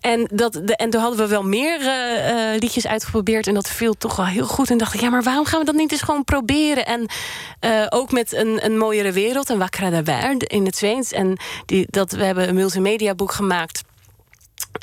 [0.00, 3.46] En, dat, de, en toen hadden we wel meer uh, liedjes uitgeprobeerd.
[3.46, 4.70] En dat viel toch wel heel goed.
[4.70, 6.86] En dacht ik, ja, maar waarom gaan we dat niet eens gewoon proberen?
[6.86, 7.08] En
[7.60, 11.12] uh, ook met een, een mooiere wereld, een wakkere wereld in het Zweeds.
[11.12, 13.82] En die, dat, we hebben een multimedia boek gemaakt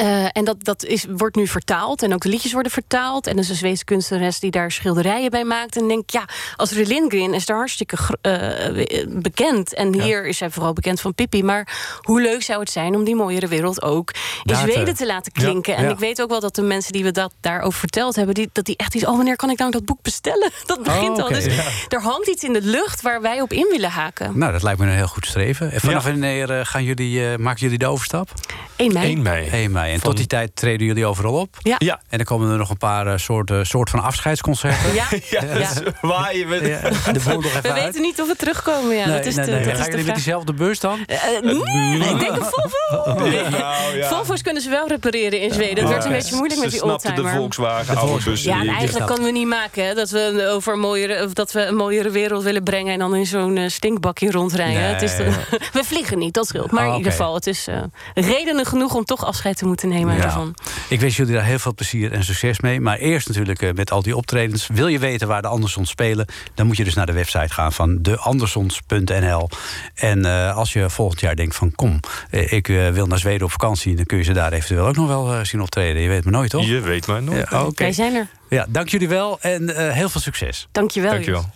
[0.01, 2.03] uh, en dat, dat is, wordt nu vertaald.
[2.03, 3.27] En ook de liedjes worden vertaald.
[3.27, 5.77] En er is een Zweedse kunstenares die daar schilderijen bij maakt.
[5.77, 6.25] En denk, ja,
[6.55, 9.73] als Lindgren is daar hartstikke uh, bekend.
[9.73, 11.43] En hier is hij vooral bekend van Pippi.
[11.43, 11.67] Maar
[12.01, 14.11] hoe leuk zou het zijn om die mooiere wereld ook
[14.43, 15.73] in Zweden te laten klinken.
[15.73, 15.85] Ja, ja.
[15.85, 18.35] En ik weet ook wel dat de mensen die we dat daarover verteld hebben...
[18.35, 20.51] Die, dat die echt iets, oh, wanneer kan ik nou dat boek bestellen?
[20.65, 21.45] Dat begint oh, okay, al.
[21.45, 21.45] Dus
[21.87, 24.37] er hangt iets in de lucht waar wij op in willen haken.
[24.39, 25.71] Nou, dat lijkt me een heel goed streven.
[25.71, 28.33] En vanaf wanneer gaan jullie, maken jullie de overstap?
[28.75, 29.05] 1 mei.
[29.05, 29.49] 1 mei.
[29.49, 29.86] 1 mei.
[29.93, 31.57] En tot die tijd treden jullie overal op.
[31.61, 31.75] Ja.
[31.79, 32.01] ja.
[32.09, 34.93] En dan komen er nog een paar uh, soorten soort van afscheidsconcerten.
[34.93, 35.07] Ja.
[35.29, 35.69] ja, ja.
[36.01, 37.11] waar je met ja.
[37.11, 37.83] de boel nog even We uit.
[37.83, 38.95] weten niet of we terugkomen.
[38.95, 39.05] Ja.
[39.05, 39.63] Nee, dat is nee, de, nee.
[39.63, 40.99] dat Gaan jullie met diezelfde bus dan?
[41.07, 43.15] Uh, nee, ik denk een Volvo.
[43.27, 43.49] Nee.
[43.49, 44.07] Nou, ja.
[44.07, 45.83] Volvo's kunnen ze wel repareren in Zweden.
[45.83, 47.23] Het werd een beetje moeilijk met die oldtimer.
[47.23, 48.43] de Volkswagen de oude bus.
[48.43, 51.65] Ja, en eigenlijk kunnen we niet maken hè, dat, we over een mooiere, dat we
[51.65, 52.93] een mooiere wereld willen brengen...
[52.93, 54.81] en dan in zo'n uh, stinkbakje rondrijden.
[54.81, 55.31] Het is de,
[55.73, 56.71] we vliegen niet, dat scheelt.
[56.71, 56.91] Maar oh, okay.
[56.91, 57.77] in ieder geval, het is uh,
[58.13, 60.21] redenen genoeg om toch afscheid te moeten nemen ja.
[60.21, 60.55] daarvan.
[60.89, 62.81] Ik wens jullie daar heel veel plezier en succes mee.
[62.81, 64.67] Maar eerst natuurlijk uh, met al die optredens.
[64.73, 66.25] Wil je weten waar de Andersons spelen...
[66.53, 69.49] dan moet je dus naar de website gaan van deandersons.nl.
[69.95, 71.71] En uh, als je volgend jaar denkt van...
[71.75, 71.99] kom,
[72.31, 73.95] uh, ik wil naar Zweden op vakantie...
[73.95, 76.01] dan kun je ze daar eventueel ook nog wel zien optreden.
[76.01, 76.65] Je weet maar nooit, toch?
[76.65, 77.49] Je weet maar nooit.
[77.49, 77.73] Ja, okay.
[77.75, 78.27] Wij zijn er.
[78.49, 80.67] Ja, dank jullie wel en heel veel succes.
[80.71, 81.11] Dank je wel.
[81.11, 81.49] Dank je wel.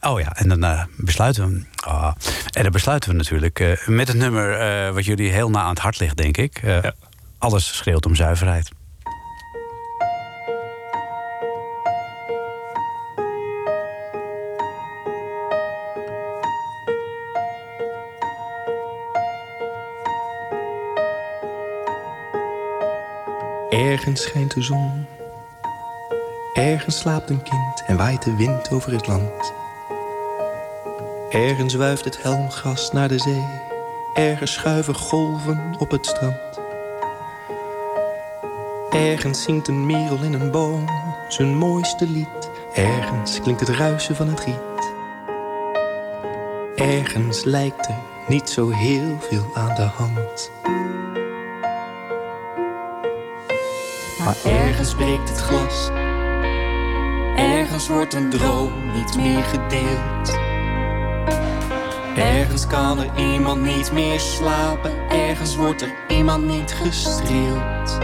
[0.00, 1.88] Oh ja, en dan uh, besluiten we.
[1.88, 2.12] Oh,
[2.52, 5.68] en dan besluiten we natuurlijk uh, met het nummer uh, wat jullie heel na aan
[5.68, 6.60] het hart ligt, denk ik.
[6.62, 6.92] Ja.
[7.38, 8.70] Alles schreeuwt om zuiverheid.
[23.70, 25.06] Ergens schijnt de zon.
[26.54, 29.52] Ergens slaapt een kind en waait de wind over het land.
[31.30, 33.46] Ergens wuift het helmgras naar de zee.
[34.14, 36.47] Ergens schuiven golven op het strand.
[38.90, 40.84] Ergens zingt een merel in een boom
[41.28, 42.50] zijn mooiste lied.
[42.74, 44.92] Ergens klinkt het ruisen van het riet.
[46.74, 50.50] Ergens lijkt er niet zo heel veel aan de hand.
[54.18, 55.88] Maar ergens breekt het glas.
[57.36, 60.38] Ergens wordt een droom niet meer gedeeld.
[62.16, 65.08] Ergens kan er iemand niet meer slapen.
[65.08, 67.98] Ergens wordt er iemand niet gestreeld.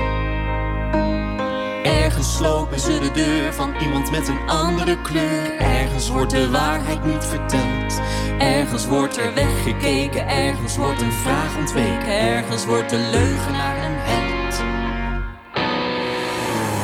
[2.25, 5.57] Slopen ze de deur van iemand met een andere kleur.
[5.59, 8.01] Ergens wordt de waarheid niet verteld.
[8.39, 10.29] Ergens wordt er weggekeken.
[10.29, 12.07] Ergens wordt een vraag ontweken.
[12.07, 14.63] Ergens wordt de leugenaar een held.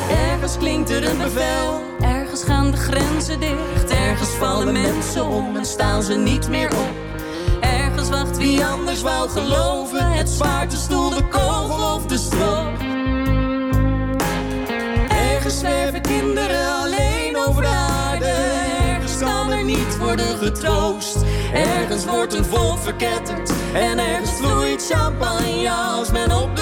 [0.09, 1.81] Ergens klinkt er een bevel.
[2.01, 6.91] Ergens gaan de grenzen dicht, ergens vallen mensen om en staan ze niet meer op.
[7.61, 12.80] Ergens wacht wie anders wou geloven, het zwaard, de stoel, de kogel of de strop.
[16.19, 21.17] Kinderen alleen over de aarde, ergens kan er niet worden getroost.
[21.53, 26.60] Ergens wordt een volk verketterd en ergens vloeit champagne als men op de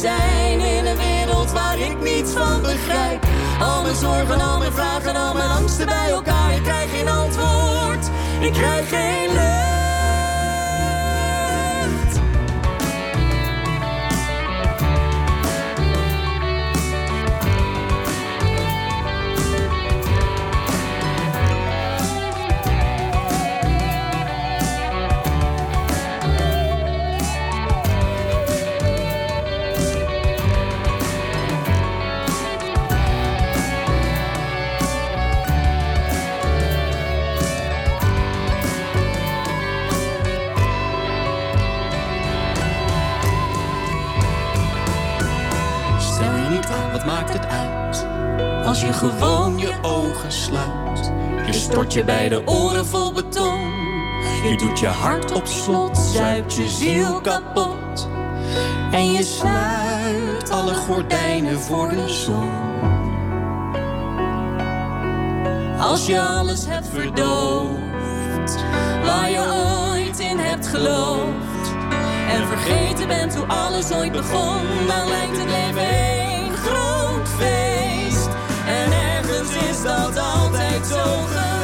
[0.00, 3.24] zijn in een wereld waar ik niets van begrijp?
[3.60, 6.54] Al mijn zorgen, al mijn vragen, al mijn angsten bij elkaar.
[6.54, 9.79] Ik krijg geen antwoord, ik krijg geen lucht.
[51.90, 53.58] Je je beide oren vol beton.
[54.44, 58.08] Je doet je hart op slot, zuipt je ziel kapot.
[58.90, 62.50] En je sluit alle gordijnen voor de zon.
[65.78, 68.64] Als je alles hebt verdoofd,
[69.04, 69.40] waar je
[69.90, 71.74] ooit in hebt geloofd.
[72.28, 78.28] En vergeten bent hoe alles ooit begon, dan lijkt het leven één groot feest.
[78.66, 81.59] En ergens is dat altijd zo geweest.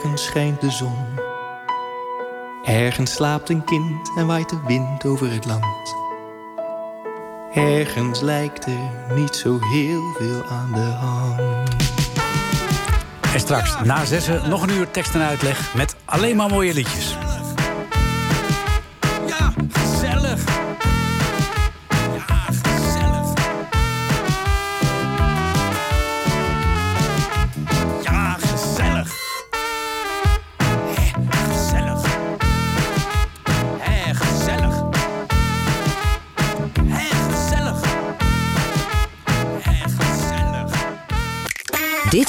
[0.00, 1.06] Ergens schijnt de zon.
[2.64, 5.94] Ergens slaapt een kind en waait de wind over het land.
[7.54, 11.76] Ergens lijkt er niet zo heel veel aan de hand.
[13.34, 17.16] En straks na zessen nog een uur tekst en uitleg met alleen maar mooie liedjes.